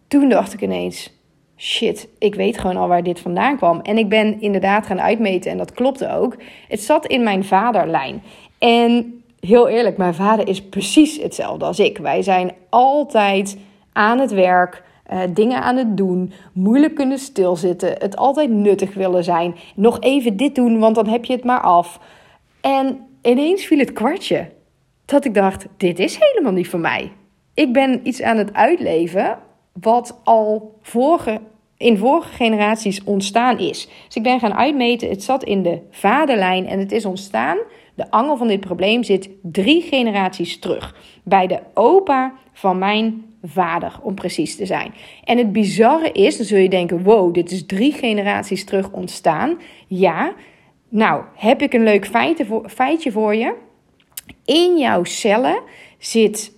Toen 0.07 0.29
dacht 0.29 0.53
ik 0.53 0.61
ineens, 0.61 1.19
shit, 1.57 2.07
ik 2.19 2.35
weet 2.35 2.57
gewoon 2.59 2.77
al 2.77 2.87
waar 2.87 3.03
dit 3.03 3.19
vandaan 3.19 3.57
kwam. 3.57 3.79
En 3.79 3.97
ik 3.97 4.09
ben 4.09 4.41
inderdaad 4.41 4.85
gaan 4.85 5.01
uitmeten 5.01 5.51
en 5.51 5.57
dat 5.57 5.71
klopte 5.71 6.11
ook. 6.11 6.35
Het 6.67 6.81
zat 6.81 7.05
in 7.05 7.23
mijn 7.23 7.43
vaderlijn. 7.43 8.23
En 8.57 9.21
heel 9.39 9.67
eerlijk, 9.67 9.97
mijn 9.97 10.13
vader 10.13 10.47
is 10.47 10.61
precies 10.61 11.21
hetzelfde 11.21 11.65
als 11.65 11.79
ik. 11.79 11.97
Wij 11.97 12.21
zijn 12.21 12.51
altijd 12.69 13.57
aan 13.93 14.19
het 14.19 14.31
werk 14.31 14.83
uh, 15.13 15.19
dingen 15.29 15.61
aan 15.61 15.77
het 15.77 15.97
doen, 15.97 16.33
moeilijk 16.53 16.95
kunnen 16.95 17.19
stilzitten, 17.19 17.95
het 17.97 18.17
altijd 18.17 18.49
nuttig 18.49 18.93
willen 18.93 19.23
zijn, 19.23 19.55
nog 19.75 19.99
even 19.99 20.37
dit 20.37 20.55
doen, 20.55 20.79
want 20.79 20.95
dan 20.95 21.07
heb 21.07 21.25
je 21.25 21.33
het 21.33 21.43
maar 21.43 21.61
af. 21.61 21.99
En 22.61 22.99
ineens 23.21 23.65
viel 23.65 23.79
het 23.79 23.93
kwartje 23.93 24.49
dat 25.05 25.25
ik 25.25 25.33
dacht: 25.33 25.65
dit 25.77 25.99
is 25.99 26.17
helemaal 26.19 26.51
niet 26.51 26.69
voor 26.69 26.79
mij. 26.79 27.11
Ik 27.53 27.73
ben 27.73 27.99
iets 28.03 28.21
aan 28.21 28.37
het 28.37 28.53
uitleven 28.53 29.37
wat 29.71 30.19
al 30.23 30.77
vorige, 30.81 31.39
in 31.77 31.97
vorige 31.97 32.33
generaties 32.33 33.03
ontstaan 33.03 33.59
is. 33.59 33.89
Dus 34.05 34.15
ik 34.15 34.23
ben 34.23 34.39
gaan 34.39 34.53
uitmeten. 34.53 35.09
Het 35.09 35.23
zat 35.23 35.43
in 35.43 35.63
de 35.63 35.79
vaderlijn 35.89 36.67
en 36.67 36.79
het 36.79 36.91
is 36.91 37.05
ontstaan. 37.05 37.57
De 38.01 38.11
angel 38.11 38.37
van 38.37 38.47
dit 38.47 38.59
probleem 38.59 39.03
zit 39.03 39.29
drie 39.41 39.81
generaties 39.81 40.59
terug. 40.59 40.95
Bij 41.23 41.47
de 41.47 41.59
opa 41.73 42.33
van 42.53 42.77
mijn 42.77 43.25
vader, 43.43 43.99
om 44.01 44.15
precies 44.15 44.55
te 44.55 44.65
zijn. 44.65 44.93
En 45.23 45.37
het 45.37 45.51
bizarre 45.51 46.11
is, 46.11 46.37
dan 46.37 46.45
zul 46.45 46.57
je 46.57 46.69
denken: 46.69 47.03
wow, 47.03 47.33
dit 47.33 47.51
is 47.51 47.65
drie 47.65 47.91
generaties 47.91 48.65
terug 48.65 48.91
ontstaan. 48.91 49.59
Ja, 49.87 50.33
nou 50.89 51.23
heb 51.35 51.61
ik 51.61 51.73
een 51.73 51.83
leuk 51.83 52.05
feitje 52.67 53.11
voor 53.11 53.35
je. 53.35 53.53
In 54.45 54.77
jouw 54.77 55.03
cellen 55.03 55.61
zit 55.97 56.53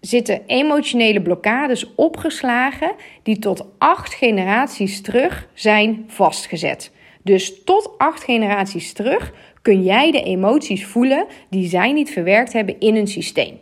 zitten 0.00 0.42
emotionele 0.46 1.22
blokkades 1.22 1.94
opgeslagen 1.94 2.92
die 3.22 3.38
tot 3.38 3.64
acht 3.78 4.14
generaties 4.14 5.00
terug 5.00 5.48
zijn 5.54 6.04
vastgezet. 6.06 6.94
Dus 7.22 7.64
tot 7.64 7.90
acht 7.98 8.24
generaties 8.24 8.92
terug 8.92 9.32
kun 9.66 9.82
jij 9.82 10.10
de 10.10 10.22
emoties 10.22 10.86
voelen 10.86 11.26
die 11.50 11.68
zij 11.68 11.92
niet 11.92 12.10
verwerkt 12.10 12.52
hebben 12.52 12.80
in 12.80 12.96
een 12.96 13.06
systeem. 13.06 13.58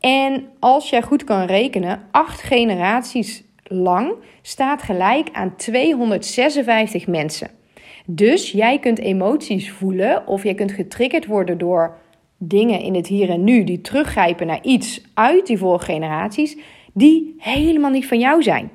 En 0.00 0.44
als 0.58 0.90
jij 0.90 1.02
goed 1.02 1.24
kan 1.24 1.44
rekenen, 1.44 2.02
acht 2.10 2.42
generaties 2.42 3.44
lang 3.64 4.14
staat 4.42 4.82
gelijk 4.82 5.28
aan 5.32 5.56
256 5.56 7.06
mensen. 7.06 7.50
Dus 8.06 8.50
jij 8.50 8.78
kunt 8.78 8.98
emoties 8.98 9.70
voelen 9.70 10.26
of 10.26 10.42
jij 10.42 10.54
kunt 10.54 10.72
getriggerd 10.72 11.26
worden 11.26 11.58
door 11.58 11.98
dingen 12.38 12.80
in 12.80 12.94
het 12.94 13.06
hier 13.06 13.30
en 13.30 13.44
nu 13.44 13.64
die 13.64 13.80
teruggrijpen 13.80 14.46
naar 14.46 14.62
iets 14.62 15.02
uit 15.14 15.46
die 15.46 15.58
vorige 15.58 15.84
generaties, 15.84 16.56
die 16.92 17.34
helemaal 17.38 17.90
niet 17.90 18.06
van 18.06 18.18
jou 18.18 18.42
zijn. 18.42 18.70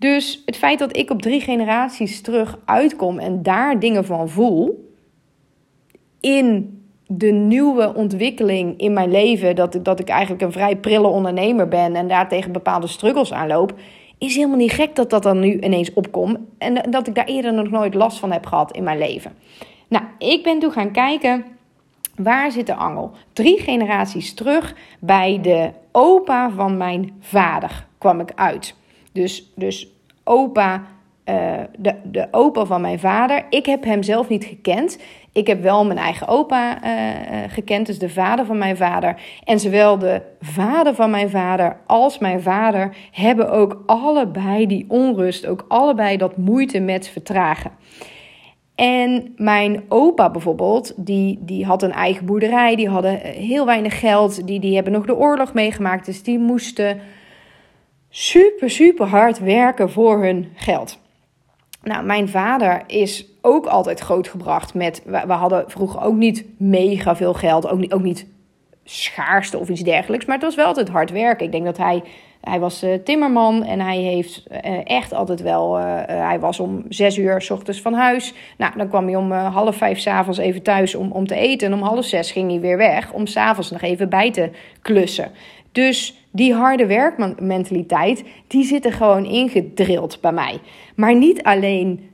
Dus 0.00 0.42
het 0.46 0.56
feit 0.56 0.78
dat 0.78 0.96
ik 0.96 1.10
op 1.10 1.22
drie 1.22 1.40
generaties 1.40 2.20
terug 2.20 2.58
uitkom 2.64 3.18
en 3.18 3.42
daar 3.42 3.78
dingen 3.78 4.04
van 4.04 4.28
voel, 4.28 4.90
in 6.20 6.78
de 7.06 7.30
nieuwe 7.30 7.94
ontwikkeling 7.94 8.78
in 8.78 8.92
mijn 8.92 9.10
leven, 9.10 9.56
dat, 9.56 9.78
dat 9.82 10.00
ik 10.00 10.08
eigenlijk 10.08 10.42
een 10.42 10.52
vrij 10.52 10.76
prille 10.76 11.06
ondernemer 11.06 11.68
ben 11.68 11.94
en 11.94 12.08
daar 12.08 12.28
tegen 12.28 12.52
bepaalde 12.52 12.86
struggles 12.86 13.32
aanloop, 13.32 13.74
is 14.18 14.34
helemaal 14.34 14.56
niet 14.56 14.72
gek 14.72 14.96
dat 14.96 15.10
dat 15.10 15.22
dan 15.22 15.40
nu 15.40 15.60
ineens 15.60 15.92
opkomt 15.92 16.38
en 16.58 16.90
dat 16.90 17.06
ik 17.06 17.14
daar 17.14 17.24
eerder 17.24 17.52
nog 17.52 17.70
nooit 17.70 17.94
last 17.94 18.18
van 18.18 18.32
heb 18.32 18.46
gehad 18.46 18.72
in 18.72 18.82
mijn 18.82 18.98
leven. 18.98 19.32
Nou, 19.88 20.04
ik 20.18 20.42
ben 20.42 20.58
toen 20.58 20.72
gaan 20.72 20.92
kijken 20.92 21.44
Waar 22.22 22.50
zit 22.50 22.66
de 22.66 22.74
angel? 22.74 23.10
Drie 23.32 23.58
generaties 23.58 24.34
terug 24.34 24.74
bij 25.00 25.38
de 25.42 25.70
opa 25.92 26.50
van 26.50 26.76
mijn 26.76 27.12
vader 27.20 27.86
kwam 27.98 28.20
ik 28.20 28.32
uit. 28.34 28.74
Dus, 29.12 29.52
dus 29.54 29.88
opa, 30.24 30.82
uh, 31.24 31.52
de, 31.78 31.94
de 32.04 32.28
opa 32.30 32.64
van 32.64 32.80
mijn 32.80 32.98
vader. 32.98 33.44
Ik 33.50 33.66
heb 33.66 33.84
hem 33.84 34.02
zelf 34.02 34.28
niet 34.28 34.44
gekend. 34.44 34.98
Ik 35.32 35.46
heb 35.46 35.62
wel 35.62 35.86
mijn 35.86 35.98
eigen 35.98 36.28
opa 36.28 36.84
uh, 36.84 37.52
gekend, 37.52 37.86
dus 37.86 37.98
de 37.98 38.08
vader 38.08 38.46
van 38.46 38.58
mijn 38.58 38.76
vader. 38.76 39.20
En 39.44 39.60
zowel 39.60 39.98
de 39.98 40.22
vader 40.40 40.94
van 40.94 41.10
mijn 41.10 41.30
vader 41.30 41.76
als 41.86 42.18
mijn 42.18 42.42
vader 42.42 42.96
hebben 43.10 43.50
ook 43.50 43.82
allebei 43.86 44.66
die 44.66 44.84
onrust, 44.88 45.46
ook 45.46 45.64
allebei 45.68 46.16
dat 46.16 46.36
moeite 46.36 46.80
met 46.80 47.08
vertragen. 47.08 47.70
En 48.74 49.32
mijn 49.36 49.82
opa 49.88 50.30
bijvoorbeeld, 50.30 50.92
die, 50.96 51.38
die 51.40 51.64
had 51.64 51.82
een 51.82 51.92
eigen 51.92 52.26
boerderij, 52.26 52.76
die 52.76 52.88
hadden 52.88 53.22
eh, 53.22 53.32
heel 53.32 53.66
weinig 53.66 53.98
geld, 53.98 54.46
die, 54.46 54.60
die 54.60 54.74
hebben 54.74 54.92
nog 54.92 55.06
de 55.06 55.16
oorlog 55.16 55.54
meegemaakt, 55.54 56.06
dus 56.06 56.22
die 56.22 56.38
moesten 56.38 56.98
super, 58.10 58.70
super 58.70 59.06
hard 59.06 59.38
werken 59.38 59.90
voor 59.90 60.22
hun 60.22 60.52
geld. 60.54 60.98
Nou, 61.82 62.04
mijn 62.04 62.28
vader 62.28 62.82
is 62.86 63.26
ook 63.40 63.66
altijd 63.66 64.00
grootgebracht 64.00 64.74
met, 64.74 65.02
we, 65.04 65.32
hadden 65.32 65.64
vroeger 65.70 66.02
ook 66.02 66.16
niet 66.16 66.44
mega 66.58 67.16
veel 67.16 67.34
geld, 67.34 67.68
ook 67.68 67.78
niet, 67.78 67.92
ook 67.92 68.02
niet 68.02 68.26
schaarste 68.84 69.58
of 69.58 69.68
iets 69.68 69.82
dergelijks, 69.82 70.24
maar 70.24 70.34
het 70.34 70.44
was 70.44 70.54
wel 70.54 70.66
altijd 70.66 70.88
hard 70.88 71.10
werken. 71.10 71.46
Ik 71.46 71.52
denk 71.52 71.64
dat 71.64 71.76
hij 71.76 72.02
hij 72.40 72.60
was 72.60 72.84
uh, 72.84 72.94
timmerman 72.94 73.64
en 73.64 73.80
hij 73.80 73.96
heeft 73.96 74.42
uh, 74.50 74.80
echt 74.84 75.12
altijd 75.12 75.40
wel. 75.40 75.78
Uh, 75.78 75.84
hij 76.06 76.40
was 76.40 76.60
om 76.60 76.84
zes 76.88 77.18
uur 77.18 77.42
s 77.42 77.50
ochtends 77.50 77.80
van 77.80 77.94
huis. 77.94 78.34
Nou, 78.56 78.72
dan 78.76 78.88
kwam 78.88 79.06
hij 79.06 79.16
om 79.16 79.32
half 79.32 79.76
vijf 79.76 79.98
s'avonds 79.98 80.38
even 80.38 80.62
thuis 80.62 80.94
om, 80.94 81.12
om 81.12 81.26
te 81.26 81.34
eten. 81.34 81.66
En 81.66 81.74
om 81.74 81.82
half 81.82 82.04
zes 82.04 82.32
ging 82.32 82.50
hij 82.50 82.60
weer 82.60 82.76
weg 82.76 83.12
om 83.12 83.26
s'avonds 83.26 83.70
nog 83.70 83.82
even 83.82 84.08
bij 84.08 84.30
te 84.30 84.50
klussen. 84.82 85.30
Dus 85.72 86.26
die 86.32 86.54
harde 86.54 86.86
werkmentaliteit, 86.86 88.24
die 88.46 88.64
zit 88.64 88.84
er 88.84 88.92
gewoon 88.92 89.24
ingedrild 89.24 90.20
bij 90.20 90.32
mij. 90.32 90.60
Maar 90.96 91.16
niet 91.16 91.42
alleen 91.42 92.10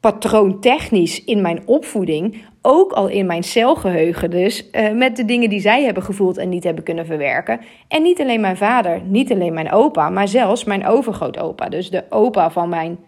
patroontechnisch 0.00 1.24
in 1.24 1.40
mijn 1.40 1.62
opvoeding, 1.66 2.44
ook 2.62 2.92
al 2.92 3.08
in 3.08 3.26
mijn 3.26 3.42
celgeheugen 3.42 4.30
dus, 4.30 4.68
uh, 4.72 4.92
met 4.92 5.16
de 5.16 5.24
dingen 5.24 5.48
die 5.48 5.60
zij 5.60 5.84
hebben 5.84 6.02
gevoeld 6.02 6.36
en 6.36 6.48
niet 6.48 6.64
hebben 6.64 6.84
kunnen 6.84 7.06
verwerken. 7.06 7.60
En 7.88 8.02
niet 8.02 8.20
alleen 8.20 8.40
mijn 8.40 8.56
vader, 8.56 9.02
niet 9.04 9.32
alleen 9.32 9.52
mijn 9.52 9.72
opa, 9.72 10.10
maar 10.10 10.28
zelfs 10.28 10.64
mijn 10.64 10.86
overgrootopa, 10.86 11.68
dus 11.68 11.90
de 11.90 12.04
opa 12.08 12.50
van 12.50 12.68
mijn 12.68 12.98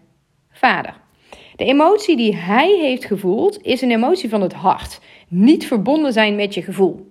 vader. 0.51 0.95
De 1.57 1.65
emotie 1.65 2.17
die 2.17 2.37
hij 2.37 2.79
heeft 2.81 3.05
gevoeld 3.05 3.63
is 3.63 3.83
een 3.83 3.91
emotie 3.91 4.29
van 4.29 4.41
het 4.41 4.53
hart, 4.53 5.01
niet 5.29 5.67
verbonden 5.67 6.13
zijn 6.13 6.37
met 6.37 6.55
je 6.55 6.63
gevoel. 6.63 7.07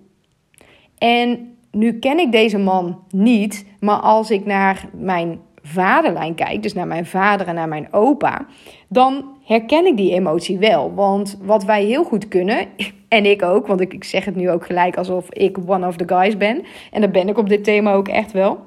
En 0.98 1.53
nu 1.74 1.98
ken 1.98 2.18
ik 2.18 2.32
deze 2.32 2.58
man 2.58 3.04
niet, 3.10 3.66
maar 3.80 3.96
als 3.96 4.30
ik 4.30 4.46
naar 4.46 4.88
mijn 4.92 5.40
vaderlijn 5.62 6.34
kijk, 6.34 6.62
dus 6.62 6.74
naar 6.74 6.86
mijn 6.86 7.06
vader 7.06 7.46
en 7.46 7.54
naar 7.54 7.68
mijn 7.68 7.92
opa, 7.92 8.46
dan 8.88 9.24
herken 9.44 9.86
ik 9.86 9.96
die 9.96 10.12
emotie 10.12 10.58
wel. 10.58 10.94
Want 10.94 11.38
wat 11.42 11.64
wij 11.64 11.84
heel 11.84 12.04
goed 12.04 12.28
kunnen, 12.28 12.66
en 13.08 13.24
ik 13.24 13.42
ook, 13.42 13.66
want 13.66 13.80
ik, 13.80 14.04
zeg 14.04 14.24
het 14.24 14.36
nu 14.36 14.50
ook 14.50 14.66
gelijk 14.66 14.96
alsof 14.96 15.30
ik 15.30 15.58
one 15.66 15.86
of 15.86 15.96
the 15.96 16.08
guys 16.08 16.36
ben, 16.36 16.62
en 16.90 17.00
dat 17.00 17.12
ben 17.12 17.28
ik 17.28 17.38
op 17.38 17.48
dit 17.48 17.64
thema 17.64 17.92
ook 17.92 18.08
echt 18.08 18.32
wel, 18.32 18.58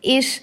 is 0.00 0.42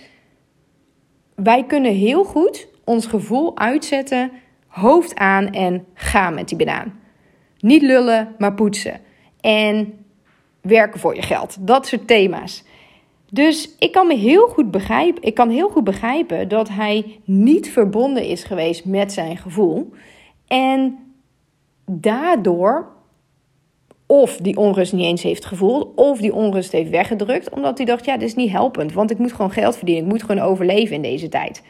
wij 1.36 1.64
kunnen 1.66 1.94
heel 1.94 2.24
goed 2.24 2.68
ons 2.84 3.06
gevoel 3.06 3.58
uitzetten, 3.58 4.32
hoofd 4.68 5.16
aan 5.16 5.50
en 5.50 5.86
gaan 5.94 6.34
met 6.34 6.48
die 6.48 6.58
banaan. 6.58 7.00
Niet 7.60 7.82
lullen, 7.82 8.36
maar 8.38 8.54
poetsen. 8.54 9.00
En 9.42 9.94
werken 10.62 11.00
voor 11.00 11.15
je 11.15 11.22
geld. 11.22 11.58
Dat 11.60 11.88
soort 11.88 12.08
thema's. 12.08 12.63
Dus 13.30 13.75
ik 13.80 13.91
kan 13.91 14.08
me 14.08 14.15
heel 14.15 14.48
goed 14.48 14.72
begrijpen, 14.72 15.24
ik 15.24 15.34
kan 15.34 15.50
heel 15.50 15.70
goed 15.70 15.84
begrijpen 15.84 16.48
dat 16.48 16.70
hij 16.70 17.20
niet 17.24 17.70
verbonden 17.70 18.24
is 18.25 18.44
geweest 18.44 18.86
met 18.86 19.13
zijn 19.13 19.38
gevoel. 19.38 19.94
En 20.48 20.98
daardoor 21.86 22.91
of 24.12 24.38
die 24.38 24.58
onrust 24.58 24.94
niet 24.94 25.06
eens 25.06 25.24
heeft 25.24 25.46
gevoeld, 25.46 25.88
of 25.96 26.20
die 26.20 26.34
onrust 26.34 26.72
heeft 26.72 26.89
weggedrukt, 26.89 27.50
omdat 27.50 27.77
hij 27.77 27.86
dacht: 27.86 28.06
ja, 28.06 28.18
dit 28.18 28.27
is 28.27 28.36
niet 28.36 28.51
helpend, 28.51 28.94
want 28.94 29.12
ik 29.12 29.18
moet 29.18 29.34
gewoon 29.34 29.51
geld 29.51 29.77
verdienen, 29.77 30.03
ik 30.03 30.10
moet 30.10 30.24
gewoon 30.24 30.44
overleven 30.44 30.96
in 30.96 31.01
deze 31.01 31.30
tijd. 31.30 31.63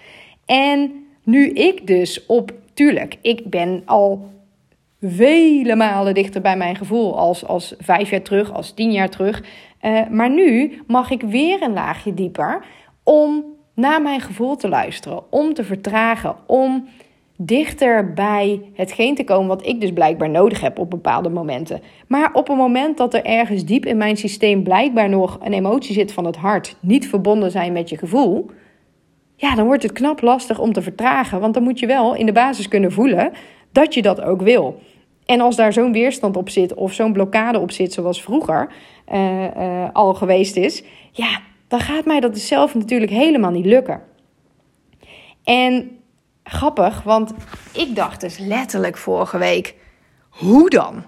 En 0.46 0.92
nu 1.24 1.50
ik 1.50 1.88
dus 1.88 2.26
op, 2.26 2.54
tuurlijk, 2.74 3.18
ik 3.22 3.50
ben 3.50 3.82
al 3.86 4.30
vele 5.02 5.76
malen 5.76 6.14
dichter 6.14 6.42
bij 6.42 6.58
mijn 6.58 6.76
gevoel 6.76 7.18
als, 7.18 7.46
als 7.46 7.76
vijf 7.80 8.10
jaar 8.10 8.22
terug, 8.22 8.54
als 8.54 8.72
tien 8.72 8.92
jaar 8.92 9.10
terug. 9.10 9.44
Uh, 9.82 10.08
maar 10.10 10.30
nu 10.30 10.82
mag 10.88 11.12
ik 11.12 11.22
weer 11.22 11.62
een 11.62 11.74
laagje 11.74 12.14
dieper 12.14 12.66
om 13.04 13.46
naar 13.76 14.02
mijn 14.02 14.22
gevoel 14.22 14.56
te 14.56 14.70
luisteren, 14.70 15.32
om 15.32 15.54
te 15.54 15.64
vertragen, 15.64 16.36
om 16.48 16.88
dichter 17.38 18.14
bij 18.14 18.62
hetgeen 18.74 19.16
te 19.16 19.24
komen 19.24 19.48
wat 19.48 19.66
ik 19.66 19.82
dus 19.82 19.94
blijkbaar 19.94 20.30
nodig 20.30 20.62
heb 20.62 20.80
op 20.80 20.90
bepaalde 20.90 21.30
momenten. 21.30 21.82
Maar 22.08 22.30
op 22.34 22.50
een 22.50 22.58
moment 22.58 22.98
dat 22.98 23.14
er 23.14 23.26
ergens 23.26 23.66
diep 23.66 23.86
in 23.86 23.98
mijn 23.98 24.18
systeem 24.18 24.64
blijkbaar 24.64 25.10
nog 25.10 25.40
een 25.44 25.54
emotie 25.54 25.94
zit 25.94 26.14
van 26.14 26.26
het 26.26 26.36
hart, 26.36 26.76
niet 26.80 27.10
verbonden 27.10 27.52
zijn 27.52 27.74
met 27.74 27.90
je 27.90 27.98
gevoel, 27.98 28.50
ja, 29.36 29.56
dan 29.56 29.66
wordt 29.66 29.84
het 29.84 29.92
knap 29.92 30.22
lastig 30.22 30.60
om 30.60 30.74
te 30.74 30.82
vertragen, 30.82 31.40
want 31.40 31.54
dan 31.54 31.64
moet 31.64 31.80
je 31.80 31.86
wel 31.86 32.16
in 32.16 32.26
de 32.26 32.32
basis 32.32 32.68
kunnen 32.68 32.92
voelen 32.92 33.32
dat 33.72 33.94
je 33.94 34.02
dat 34.02 34.22
ook 34.22 34.42
wil. 34.42 34.80
En 35.26 35.42
als 35.42 35.56
daar 35.56 35.74
zo'n 35.74 35.92
weerstand 35.92 36.38
op 36.38 36.50
zit 36.50 36.74
of 36.74 36.94
zo'n 36.94 37.14
blokkade 37.14 37.60
op 37.60 37.72
zit, 37.72 37.94
zoals 37.94 38.22
vroeger 38.22 38.72
uh, 39.14 39.44
uh, 39.58 39.88
al 39.94 40.14
geweest 40.14 40.56
is, 40.56 40.84
ja, 41.12 41.42
dan 41.68 41.80
gaat 41.80 42.06
mij 42.06 42.20
dat 42.20 42.34
dus 42.34 42.48
zelf 42.48 42.76
natuurlijk 42.76 43.12
helemaal 43.12 43.52
niet 43.52 43.66
lukken. 43.66 44.02
En 45.44 46.00
grappig, 46.44 47.04
want 47.04 47.34
ik 47.74 47.96
dacht 47.96 48.22
dus 48.22 48.38
letterlijk 48.38 48.98
vorige 48.98 49.38
week: 49.38 49.76
hoe 50.30 50.70
dan? 50.70 51.04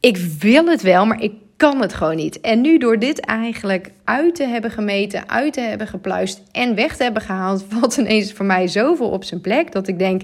Ik 0.00 0.16
wil 0.16 0.66
het 0.66 0.82
wel, 0.82 1.06
maar 1.06 1.22
ik 1.22 1.32
kan 1.56 1.80
het 1.80 1.94
gewoon 1.94 2.16
niet. 2.16 2.40
En 2.40 2.60
nu 2.60 2.78
door 2.78 2.98
dit 2.98 3.20
eigenlijk 3.20 3.92
uit 4.04 4.34
te 4.34 4.44
hebben 4.44 4.70
gemeten, 4.70 5.28
uit 5.28 5.52
te 5.52 5.60
hebben 5.60 5.86
gepluist 5.86 6.42
en 6.52 6.74
weg 6.74 6.96
te 6.96 7.02
hebben 7.02 7.22
gehaald, 7.22 7.64
valt 7.72 7.96
ineens 7.96 8.32
voor 8.32 8.46
mij 8.46 8.68
zoveel 8.68 9.08
op 9.08 9.24
zijn 9.24 9.40
plek 9.40 9.72
dat 9.72 9.88
ik 9.88 9.98
denk, 9.98 10.22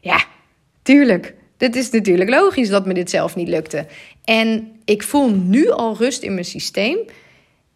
ja, 0.00 0.24
tuurlijk. 0.82 1.34
Dit 1.58 1.76
is 1.76 1.90
natuurlijk 1.90 2.30
logisch 2.30 2.68
dat 2.68 2.86
me 2.86 2.94
dit 2.94 3.10
zelf 3.10 3.36
niet 3.36 3.48
lukte. 3.48 3.86
En 4.24 4.68
ik 4.84 5.02
voel 5.02 5.30
nu 5.30 5.70
al 5.70 5.96
rust 5.96 6.22
in 6.22 6.32
mijn 6.32 6.44
systeem, 6.44 6.98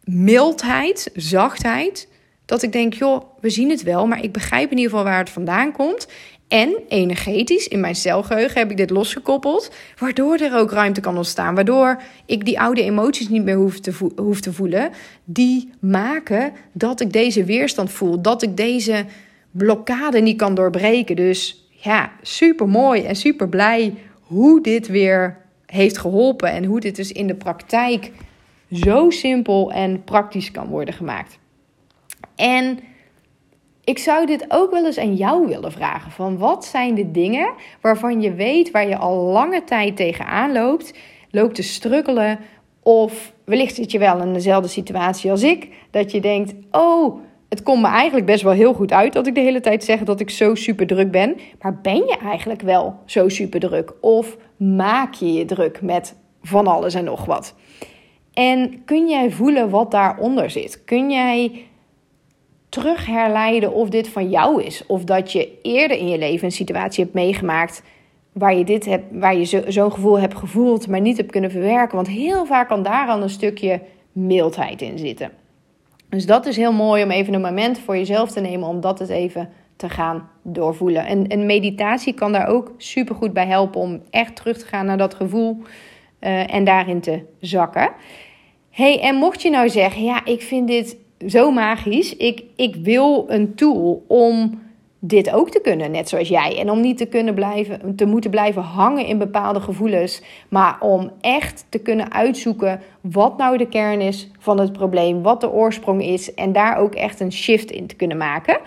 mildheid, 0.04 1.10
zachtheid. 1.14 2.08
Dat 2.44 2.62
ik 2.62 2.72
denk, 2.72 2.94
joh, 2.94 3.22
we 3.40 3.50
zien 3.50 3.70
het 3.70 3.82
wel, 3.82 4.06
maar 4.06 4.24
ik 4.24 4.32
begrijp 4.32 4.70
in 4.70 4.76
ieder 4.76 4.90
geval 4.90 5.04
waar 5.04 5.18
het 5.18 5.30
vandaan 5.30 5.72
komt. 5.72 6.08
En 6.48 6.74
energetisch, 6.88 7.68
in 7.68 7.80
mijn 7.80 7.94
celgeheugen 7.94 8.58
heb 8.58 8.70
ik 8.70 8.76
dit 8.76 8.90
losgekoppeld, 8.90 9.70
waardoor 9.98 10.36
er 10.36 10.56
ook 10.56 10.70
ruimte 10.70 11.00
kan 11.00 11.16
ontstaan. 11.16 11.54
Waardoor 11.54 12.02
ik 12.26 12.44
die 12.44 12.60
oude 12.60 12.82
emoties 12.82 13.28
niet 13.28 13.44
meer 13.44 13.56
hoef 13.56 13.80
te, 13.80 13.92
hoef 14.16 14.40
te 14.40 14.52
voelen. 14.52 14.90
Die 15.24 15.70
maken 15.80 16.52
dat 16.72 17.00
ik 17.00 17.12
deze 17.12 17.44
weerstand 17.44 17.90
voel, 17.90 18.22
dat 18.22 18.42
ik 18.42 18.56
deze 18.56 19.04
blokkade 19.50 20.20
niet 20.20 20.36
kan 20.36 20.54
doorbreken. 20.54 21.16
Dus 21.16 21.61
ja, 21.82 22.12
super 22.22 22.68
mooi 22.68 23.02
en 23.02 23.16
super 23.16 23.48
blij 23.48 23.94
hoe 24.20 24.60
dit 24.60 24.86
weer 24.86 25.40
heeft 25.66 25.98
geholpen 25.98 26.50
en 26.50 26.64
hoe 26.64 26.80
dit 26.80 26.96
dus 26.96 27.12
in 27.12 27.26
de 27.26 27.34
praktijk 27.34 28.12
zo 28.70 29.10
simpel 29.10 29.72
en 29.72 30.04
praktisch 30.04 30.50
kan 30.50 30.66
worden 30.66 30.94
gemaakt. 30.94 31.38
En 32.36 32.78
ik 33.84 33.98
zou 33.98 34.26
dit 34.26 34.44
ook 34.48 34.70
wel 34.70 34.86
eens 34.86 34.98
aan 34.98 35.14
jou 35.14 35.46
willen 35.46 35.72
vragen. 35.72 36.10
Van 36.10 36.38
wat 36.38 36.64
zijn 36.64 36.94
de 36.94 37.10
dingen 37.10 37.52
waarvan 37.80 38.20
je 38.20 38.34
weet 38.34 38.70
waar 38.70 38.88
je 38.88 38.96
al 38.96 39.16
lange 39.16 39.64
tijd 39.64 39.96
tegenaan 39.96 40.52
loopt, 40.52 40.94
loopt 41.30 41.54
te 41.54 41.62
struggelen 41.62 42.38
of 42.82 43.32
wellicht 43.44 43.74
zit 43.74 43.90
je 43.90 43.98
wel 43.98 44.20
in 44.20 44.32
dezelfde 44.32 44.68
situatie 44.68 45.30
als 45.30 45.42
ik, 45.42 45.68
dat 45.90 46.10
je 46.10 46.20
denkt: 46.20 46.54
"Oh, 46.70 47.20
het 47.52 47.62
komt 47.62 47.82
me 47.82 47.88
eigenlijk 47.88 48.26
best 48.26 48.42
wel 48.42 48.52
heel 48.52 48.74
goed 48.74 48.92
uit 48.92 49.12
dat 49.12 49.26
ik 49.26 49.34
de 49.34 49.40
hele 49.40 49.60
tijd 49.60 49.84
zeg 49.84 50.00
dat 50.00 50.20
ik 50.20 50.30
zo 50.30 50.54
super 50.54 50.86
druk 50.86 51.10
ben. 51.10 51.36
Maar 51.60 51.80
ben 51.82 51.96
je 51.96 52.16
eigenlijk 52.22 52.62
wel 52.62 52.94
zo 53.04 53.28
super 53.28 53.60
druk? 53.60 53.92
Of 54.00 54.36
maak 54.56 55.14
je 55.14 55.32
je 55.32 55.44
druk 55.44 55.82
met 55.82 56.16
van 56.42 56.66
alles 56.66 56.94
en 56.94 57.04
nog 57.04 57.24
wat? 57.24 57.54
En 58.32 58.84
kun 58.84 59.08
jij 59.08 59.30
voelen 59.30 59.70
wat 59.70 59.90
daaronder 59.90 60.50
zit? 60.50 60.84
Kun 60.84 61.10
jij 61.10 61.64
terug 62.68 63.06
herleiden 63.06 63.72
of 63.72 63.88
dit 63.88 64.08
van 64.08 64.30
jou 64.30 64.62
is? 64.62 64.86
Of 64.86 65.04
dat 65.04 65.32
je 65.32 65.58
eerder 65.62 65.96
in 65.96 66.08
je 66.08 66.18
leven 66.18 66.44
een 66.44 66.52
situatie 66.52 67.04
hebt 67.04 67.16
meegemaakt 67.16 67.82
waar 68.32 68.54
je, 68.54 68.64
dit 68.64 68.84
hebt, 68.84 69.04
waar 69.10 69.36
je 69.36 69.62
zo'n 69.68 69.92
gevoel 69.92 70.18
hebt 70.18 70.34
gevoeld, 70.34 70.88
maar 70.88 71.00
niet 71.00 71.16
hebt 71.16 71.30
kunnen 71.30 71.50
verwerken? 71.50 71.96
Want 71.96 72.08
heel 72.08 72.46
vaak 72.46 72.68
kan 72.68 72.82
daar 72.82 73.08
al 73.08 73.22
een 73.22 73.30
stukje 73.30 73.80
mildheid 74.12 74.82
in 74.82 74.98
zitten. 74.98 75.41
Dus 76.12 76.26
dat 76.26 76.46
is 76.46 76.56
heel 76.56 76.72
mooi 76.72 77.02
om 77.02 77.10
even 77.10 77.34
een 77.34 77.40
moment 77.40 77.78
voor 77.78 77.96
jezelf 77.96 78.30
te 78.30 78.40
nemen 78.40 78.68
om 78.68 78.80
dat 78.80 79.00
eens 79.00 79.08
even 79.08 79.48
te 79.76 79.88
gaan 79.88 80.28
doorvoelen. 80.42 81.06
En, 81.06 81.26
en 81.26 81.46
meditatie 81.46 82.12
kan 82.12 82.32
daar 82.32 82.46
ook 82.46 82.72
super 82.76 83.14
goed 83.14 83.32
bij 83.32 83.46
helpen 83.46 83.80
om 83.80 84.00
echt 84.10 84.36
terug 84.36 84.58
te 84.58 84.66
gaan 84.66 84.86
naar 84.86 84.98
dat 84.98 85.14
gevoel 85.14 85.56
uh, 86.20 86.54
en 86.54 86.64
daarin 86.64 87.00
te 87.00 87.22
zakken. 87.40 87.90
Hey, 88.70 89.00
en 89.00 89.14
mocht 89.14 89.42
je 89.42 89.50
nou 89.50 89.68
zeggen, 89.68 90.02
ja, 90.02 90.24
ik 90.24 90.42
vind 90.42 90.68
dit 90.68 90.96
zo 91.26 91.50
magisch. 91.50 92.16
Ik, 92.16 92.44
ik 92.56 92.76
wil 92.76 93.24
een 93.28 93.54
tool 93.54 94.04
om 94.08 94.60
dit 95.04 95.30
ook 95.30 95.50
te 95.50 95.60
kunnen, 95.60 95.90
net 95.90 96.08
zoals 96.08 96.28
jij. 96.28 96.58
En 96.58 96.70
om 96.70 96.80
niet 96.80 96.96
te 96.96 97.06
kunnen 97.06 97.34
blijven, 97.34 97.96
te 97.96 98.06
moeten 98.06 98.30
blijven 98.30 98.62
hangen 98.62 99.06
in 99.06 99.18
bepaalde 99.18 99.60
gevoelens, 99.60 100.22
maar 100.48 100.76
om 100.80 101.10
echt 101.20 101.66
te 101.68 101.78
kunnen 101.78 102.12
uitzoeken 102.12 102.80
wat 103.00 103.36
nou 103.36 103.56
de 103.56 103.68
kern 103.68 104.00
is 104.00 104.30
van 104.38 104.60
het 104.60 104.72
probleem, 104.72 105.22
wat 105.22 105.40
de 105.40 105.50
oorsprong 105.50 106.02
is 106.02 106.34
en 106.34 106.52
daar 106.52 106.76
ook 106.76 106.94
echt 106.94 107.20
een 107.20 107.32
shift 107.32 107.70
in 107.70 107.86
te 107.86 107.94
kunnen 107.94 108.16
maken. 108.16 108.58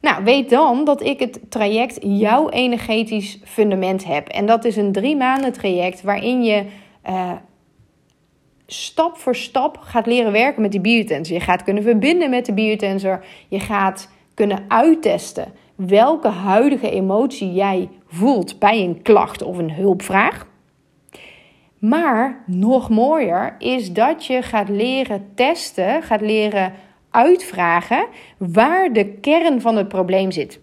Nou, 0.00 0.24
weet 0.24 0.50
dan 0.50 0.84
dat 0.84 1.02
ik 1.02 1.18
het 1.18 1.40
traject 1.48 1.98
jouw 2.00 2.48
energetisch 2.48 3.38
fundament 3.44 4.04
heb. 4.04 4.28
En 4.28 4.46
dat 4.46 4.64
is 4.64 4.76
een 4.76 4.92
drie 4.92 5.16
maanden 5.16 5.52
traject 5.52 6.02
waarin 6.02 6.42
je 6.44 6.64
uh, 7.08 7.32
stap 8.66 9.16
voor 9.16 9.36
stap 9.36 9.78
gaat 9.80 10.06
leren 10.06 10.32
werken 10.32 10.62
met 10.62 10.70
die 10.70 10.80
biotensor. 10.80 11.36
Je 11.36 11.42
gaat 11.42 11.62
kunnen 11.62 11.82
verbinden 11.82 12.30
met 12.30 12.46
de 12.46 12.52
biotensor. 12.52 13.24
Je 13.48 13.60
gaat 13.60 14.10
kunnen 14.34 14.64
uittesten 14.68 15.52
welke 15.74 16.28
huidige 16.28 16.90
emotie 16.90 17.52
jij 17.52 17.88
voelt 18.06 18.58
bij 18.58 18.84
een 18.84 19.02
klacht 19.02 19.42
of 19.42 19.58
een 19.58 19.72
hulpvraag. 19.72 20.46
Maar 21.78 22.44
nog 22.46 22.90
mooier 22.90 23.54
is 23.58 23.92
dat 23.92 24.26
je 24.26 24.42
gaat 24.42 24.68
leren 24.68 25.30
testen, 25.34 26.02
gaat 26.02 26.20
leren 26.20 26.72
uitvragen 27.10 28.06
waar 28.38 28.92
de 28.92 29.06
kern 29.06 29.60
van 29.60 29.76
het 29.76 29.88
probleem 29.88 30.30
zit. 30.30 30.60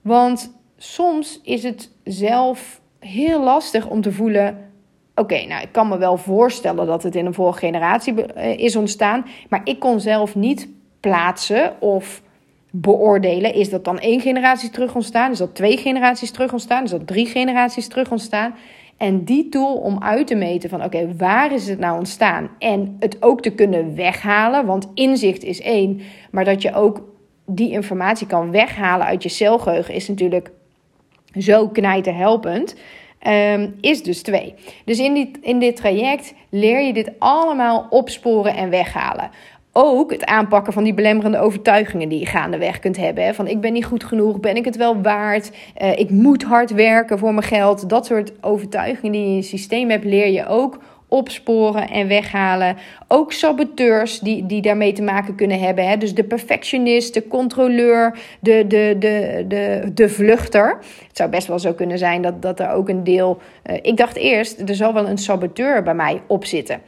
Want 0.00 0.58
soms 0.76 1.40
is 1.42 1.62
het 1.62 1.90
zelf 2.04 2.80
heel 2.98 3.42
lastig 3.42 3.86
om 3.86 4.00
te 4.00 4.12
voelen 4.12 4.70
Oké, 5.14 5.46
nou, 5.46 5.62
ik 5.62 5.72
kan 5.72 5.88
me 5.88 5.98
wel 5.98 6.16
voorstellen 6.16 6.86
dat 6.86 7.02
het 7.02 7.14
in 7.14 7.26
een 7.26 7.34
vorige 7.34 7.58
generatie 7.58 8.24
eh, 8.24 8.58
is 8.58 8.76
ontstaan. 8.76 9.26
Maar 9.48 9.60
ik 9.64 9.78
kon 9.78 10.00
zelf 10.00 10.34
niet 10.34 10.68
plaatsen 11.00 11.80
of 11.80 12.22
beoordelen. 12.70 13.54
Is 13.54 13.70
dat 13.70 13.84
dan 13.84 13.98
één 13.98 14.20
generatie 14.20 14.70
terug 14.70 14.94
ontstaan? 14.94 15.30
Is 15.30 15.38
dat 15.38 15.54
twee 15.54 15.76
generaties 15.76 16.30
terug 16.30 16.52
ontstaan? 16.52 16.84
Is 16.84 16.90
dat 16.90 17.06
drie 17.06 17.26
generaties 17.26 17.88
terug 17.88 18.10
ontstaan? 18.10 18.54
En 18.96 19.24
die 19.24 19.48
tool 19.48 19.74
om 19.74 20.02
uit 20.02 20.26
te 20.26 20.34
meten 20.34 20.70
van 20.70 20.84
oké, 20.84 21.16
waar 21.16 21.52
is 21.52 21.68
het 21.68 21.78
nou 21.78 21.98
ontstaan? 21.98 22.50
En 22.58 22.96
het 22.98 23.22
ook 23.22 23.42
te 23.42 23.50
kunnen 23.50 23.94
weghalen, 23.94 24.66
want 24.66 24.88
inzicht 24.94 25.42
is 25.42 25.60
één. 25.60 26.00
Maar 26.30 26.44
dat 26.44 26.62
je 26.62 26.74
ook 26.74 27.02
die 27.46 27.70
informatie 27.70 28.26
kan 28.26 28.50
weghalen 28.50 29.06
uit 29.06 29.22
je 29.22 29.28
celgeheugen 29.28 29.94
is 29.94 30.08
natuurlijk 30.08 30.50
zo 31.38 31.68
knijten 31.68 32.16
helpend. 32.16 32.74
Um, 33.26 33.74
is 33.80 34.02
dus 34.02 34.22
twee. 34.22 34.54
Dus 34.84 34.98
in 34.98 35.14
dit, 35.14 35.38
in 35.40 35.58
dit 35.58 35.76
traject 35.76 36.34
leer 36.50 36.80
je 36.80 36.92
dit 36.92 37.10
allemaal 37.18 37.86
opsporen 37.90 38.56
en 38.56 38.70
weghalen. 38.70 39.30
Ook 39.72 40.10
het 40.10 40.24
aanpakken 40.24 40.72
van 40.72 40.84
die 40.84 40.94
belemmerende 40.94 41.38
overtuigingen 41.38 42.08
die 42.08 42.18
je 42.18 42.26
gaandeweg 42.26 42.78
kunt 42.78 42.96
hebben. 42.96 43.24
Hè? 43.24 43.34
Van 43.34 43.46
ik 43.46 43.60
ben 43.60 43.72
niet 43.72 43.84
goed 43.84 44.04
genoeg, 44.04 44.40
ben 44.40 44.56
ik 44.56 44.64
het 44.64 44.76
wel 44.76 45.02
waard, 45.02 45.50
uh, 45.82 45.98
ik 45.98 46.10
moet 46.10 46.42
hard 46.42 46.70
werken 46.70 47.18
voor 47.18 47.34
mijn 47.34 47.46
geld. 47.46 47.88
Dat 47.88 48.06
soort 48.06 48.32
overtuigingen 48.40 49.12
die 49.12 49.20
je 49.20 49.26
in 49.26 49.34
je 49.34 49.42
systeem 49.42 49.90
hebt, 49.90 50.04
leer 50.04 50.28
je 50.28 50.46
ook 50.46 50.78
opsporen 51.10 51.88
en 51.88 52.08
weghalen. 52.08 52.76
Ook 53.08 53.32
saboteurs 53.32 54.20
die, 54.20 54.46
die 54.46 54.62
daarmee 54.62 54.92
te 54.92 55.02
maken 55.02 55.34
kunnen 55.34 55.60
hebben. 55.60 55.88
Hè? 55.88 55.96
Dus 55.96 56.14
de 56.14 56.24
perfectionist, 56.24 57.14
de 57.14 57.28
controleur, 57.28 58.18
de, 58.40 58.64
de, 58.66 58.96
de, 58.98 59.44
de, 59.48 59.90
de 59.94 60.08
vluchter. 60.08 60.78
Het 61.08 61.16
zou 61.16 61.30
best 61.30 61.46
wel 61.46 61.58
zo 61.58 61.72
kunnen 61.72 61.98
zijn 61.98 62.22
dat, 62.22 62.42
dat 62.42 62.60
er 62.60 62.70
ook 62.70 62.88
een 62.88 63.04
deel. 63.04 63.38
Uh, 63.70 63.76
ik 63.82 63.96
dacht 63.96 64.16
eerst, 64.16 64.60
er 64.68 64.74
zal 64.74 64.94
wel 64.94 65.08
een 65.08 65.18
saboteur 65.18 65.82
bij 65.82 65.94
mij 65.94 66.22
op 66.26 66.44
zitten. 66.44 66.80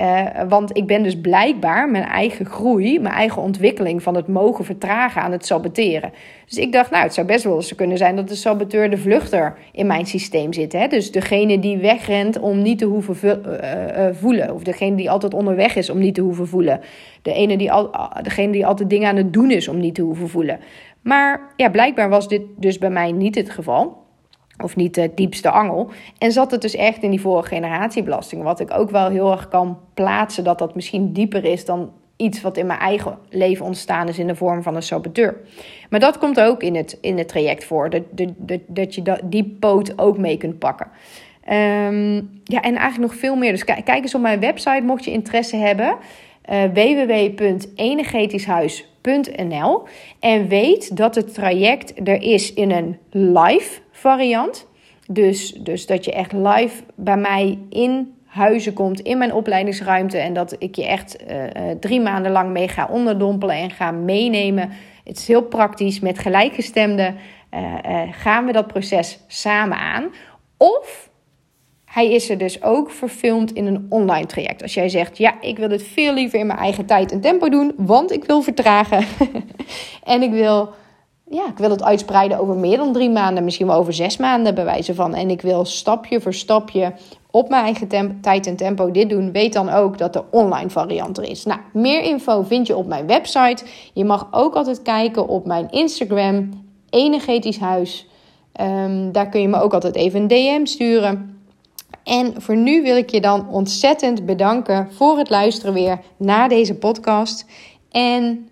Uh, 0.00 0.26
want 0.48 0.76
ik 0.76 0.86
ben 0.86 1.02
dus 1.02 1.20
blijkbaar 1.20 1.90
mijn 1.90 2.04
eigen 2.04 2.46
groei, 2.46 3.00
mijn 3.00 3.14
eigen 3.14 3.42
ontwikkeling 3.42 4.02
van 4.02 4.14
het 4.14 4.28
mogen 4.28 4.64
vertragen 4.64 5.22
aan 5.22 5.32
het 5.32 5.46
saboteren. 5.46 6.12
Dus 6.46 6.58
ik 6.58 6.72
dacht, 6.72 6.90
nou, 6.90 7.02
het 7.02 7.14
zou 7.14 7.26
best 7.26 7.44
wel 7.44 7.56
eens 7.56 7.74
kunnen 7.74 7.96
zijn 7.96 8.16
dat 8.16 8.28
de 8.28 8.34
saboteur 8.34 8.90
de 8.90 8.96
vluchter 8.96 9.56
in 9.72 9.86
mijn 9.86 10.06
systeem 10.06 10.52
zit. 10.52 10.72
Hè? 10.72 10.86
Dus 10.86 11.12
degene 11.12 11.58
die 11.58 11.78
wegrent 11.78 12.38
om 12.38 12.62
niet 12.62 12.78
te 12.78 12.84
hoeven 12.84 13.42
uh, 13.46 14.06
uh, 14.06 14.14
voelen. 14.14 14.54
Of 14.54 14.62
degene 14.62 14.96
die 14.96 15.10
altijd 15.10 15.34
onderweg 15.34 15.76
is 15.76 15.90
om 15.90 15.98
niet 15.98 16.14
te 16.14 16.20
hoeven 16.20 16.48
voelen. 16.48 16.80
De 17.22 17.32
ene 17.32 17.56
die 17.56 17.72
al, 17.72 17.90
degene 18.22 18.52
die 18.52 18.66
altijd 18.66 18.90
dingen 18.90 19.08
aan 19.08 19.16
het 19.16 19.32
doen 19.32 19.50
is 19.50 19.68
om 19.68 19.78
niet 19.78 19.94
te 19.94 20.02
hoeven 20.02 20.28
voelen. 20.28 20.58
Maar 21.02 21.52
ja, 21.56 21.70
blijkbaar 21.70 22.08
was 22.08 22.28
dit 22.28 22.42
dus 22.56 22.78
bij 22.78 22.90
mij 22.90 23.12
niet 23.12 23.34
het 23.34 23.50
geval. 23.50 24.05
Of 24.62 24.76
niet 24.76 24.94
de 24.94 25.10
diepste 25.14 25.50
angel. 25.50 25.90
En 26.18 26.32
zat 26.32 26.50
het 26.50 26.62
dus 26.62 26.74
echt 26.74 27.02
in 27.02 27.10
die 27.10 27.20
vorige 27.20 27.48
generatiebelasting. 27.48 28.42
Wat 28.42 28.60
ik 28.60 28.70
ook 28.70 28.90
wel 28.90 29.08
heel 29.08 29.30
erg 29.30 29.48
kan 29.48 29.78
plaatsen 29.94 30.44
dat 30.44 30.58
dat 30.58 30.74
misschien 30.74 31.12
dieper 31.12 31.44
is 31.44 31.64
dan 31.64 31.90
iets 32.16 32.40
wat 32.40 32.56
in 32.56 32.66
mijn 32.66 32.78
eigen 32.78 33.18
leven 33.30 33.64
ontstaan 33.64 34.08
is 34.08 34.18
in 34.18 34.26
de 34.26 34.34
vorm 34.34 34.62
van 34.62 34.76
een 34.76 34.82
saboteur. 34.82 35.36
Maar 35.90 36.00
dat 36.00 36.18
komt 36.18 36.40
ook 36.40 36.62
in 36.62 36.74
het, 36.74 36.98
in 37.00 37.18
het 37.18 37.28
traject 37.28 37.64
voor. 37.64 37.90
Dat, 37.90 38.02
dat, 38.36 38.60
dat 38.66 38.94
je 38.94 39.18
die 39.24 39.56
poot 39.60 39.98
ook 39.98 40.18
mee 40.18 40.36
kunt 40.36 40.58
pakken. 40.58 40.86
Um, 41.48 42.40
ja, 42.44 42.60
en 42.60 42.76
eigenlijk 42.76 42.98
nog 42.98 43.14
veel 43.14 43.36
meer. 43.36 43.50
Dus 43.50 43.64
kijk, 43.64 43.88
eens 43.88 44.14
op 44.14 44.20
mijn 44.20 44.40
website 44.40 44.82
mocht 44.82 45.04
je 45.04 45.10
interesse 45.10 45.56
hebben. 45.56 45.96
Uh, 46.52 46.62
En 50.20 50.48
weet 50.48 50.96
dat 50.96 51.14
het 51.14 51.34
traject 51.34 52.08
er 52.08 52.22
is 52.22 52.54
in 52.54 52.70
een 52.70 52.98
live 53.10 53.80
variant. 53.90 54.66
Dus, 55.08 55.52
dus 55.52 55.86
dat 55.86 56.04
je 56.04 56.12
echt 56.12 56.32
live 56.32 56.82
bij 56.94 57.16
mij 57.16 57.58
in 57.70 58.14
huizen 58.24 58.72
komt, 58.72 59.00
in 59.00 59.18
mijn 59.18 59.32
opleidingsruimte. 59.32 60.18
En 60.18 60.32
dat 60.32 60.56
ik 60.58 60.74
je 60.74 60.86
echt 60.86 61.16
uh, 61.30 61.70
drie 61.80 62.00
maanden 62.00 62.32
lang 62.32 62.50
mee 62.50 62.68
ga 62.68 62.88
onderdompelen 62.90 63.56
en 63.56 63.70
ga 63.70 63.90
meenemen. 63.90 64.70
Het 65.04 65.18
is 65.18 65.28
heel 65.28 65.42
praktisch. 65.42 66.00
Met 66.00 66.18
gelijkgestemden 66.18 67.16
uh, 67.54 68.02
gaan 68.10 68.46
we 68.46 68.52
dat 68.52 68.66
proces 68.66 69.18
samen 69.26 69.78
aan. 69.78 70.04
Of 70.56 71.10
hij 71.96 72.12
is 72.12 72.30
er 72.30 72.38
dus 72.38 72.62
ook 72.62 72.90
verfilmd 72.90 73.52
in 73.52 73.66
een 73.66 73.86
online 73.88 74.26
traject. 74.26 74.62
Als 74.62 74.74
jij 74.74 74.88
zegt, 74.88 75.18
ja, 75.18 75.40
ik 75.40 75.58
wil 75.58 75.70
het 75.70 75.82
veel 75.82 76.14
liever 76.14 76.38
in 76.38 76.46
mijn 76.46 76.58
eigen 76.58 76.86
tijd 76.86 77.12
en 77.12 77.20
tempo 77.20 77.48
doen, 77.48 77.72
want 77.76 78.12
ik 78.12 78.24
wil 78.24 78.42
vertragen. 78.42 79.04
en 80.04 80.22
ik 80.22 80.30
wil, 80.30 80.68
ja, 81.30 81.46
ik 81.46 81.58
wil 81.58 81.70
het 81.70 81.82
uitspreiden 81.82 82.38
over 82.38 82.54
meer 82.54 82.76
dan 82.76 82.92
drie 82.92 83.10
maanden, 83.10 83.44
misschien 83.44 83.66
wel 83.66 83.76
over 83.76 83.92
zes 83.92 84.16
maanden 84.16 84.54
bij 84.54 84.64
wijze 84.64 84.94
van. 84.94 85.14
En 85.14 85.30
ik 85.30 85.40
wil 85.40 85.64
stapje 85.64 86.20
voor 86.20 86.34
stapje 86.34 86.92
op 87.30 87.48
mijn 87.48 87.64
eigen 87.64 87.88
tijd 88.20 88.46
en 88.46 88.56
tempo 88.56 88.90
dit 88.90 89.10
doen. 89.10 89.32
Weet 89.32 89.52
dan 89.52 89.68
ook 89.68 89.98
dat 89.98 90.12
de 90.12 90.24
online 90.30 90.70
variant 90.70 91.18
er 91.18 91.24
is. 91.24 91.44
Nou, 91.44 91.60
meer 91.72 92.02
info 92.02 92.42
vind 92.42 92.66
je 92.66 92.76
op 92.76 92.86
mijn 92.86 93.06
website. 93.06 93.64
Je 93.92 94.04
mag 94.04 94.28
ook 94.30 94.54
altijd 94.54 94.82
kijken 94.82 95.28
op 95.28 95.46
mijn 95.46 95.70
Instagram, 95.70 96.64
Energetisch 96.90 97.58
Huis. 97.58 98.08
Ehm, 98.52 99.12
daar 99.12 99.28
kun 99.28 99.40
je 99.40 99.48
me 99.48 99.60
ook 99.60 99.74
altijd 99.74 99.94
even 99.94 100.20
een 100.20 100.28
DM 100.28 100.64
sturen. 100.64 101.35
En 102.06 102.42
voor 102.42 102.56
nu 102.56 102.82
wil 102.82 102.96
ik 102.96 103.10
je 103.10 103.20
dan 103.20 103.48
ontzettend 103.48 104.26
bedanken 104.26 104.88
voor 104.92 105.18
het 105.18 105.30
luisteren 105.30 105.74
weer 105.74 106.00
naar 106.16 106.48
deze 106.48 106.74
podcast. 106.74 107.46
En 107.90 108.48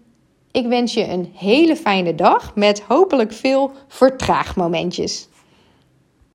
ik 0.50 0.66
wens 0.66 0.94
je 0.94 1.08
een 1.08 1.32
hele 1.34 1.76
fijne 1.76 2.14
dag 2.14 2.54
met 2.54 2.80
hopelijk 2.80 3.32
veel 3.32 3.70
vertraagmomentjes. 3.88 5.28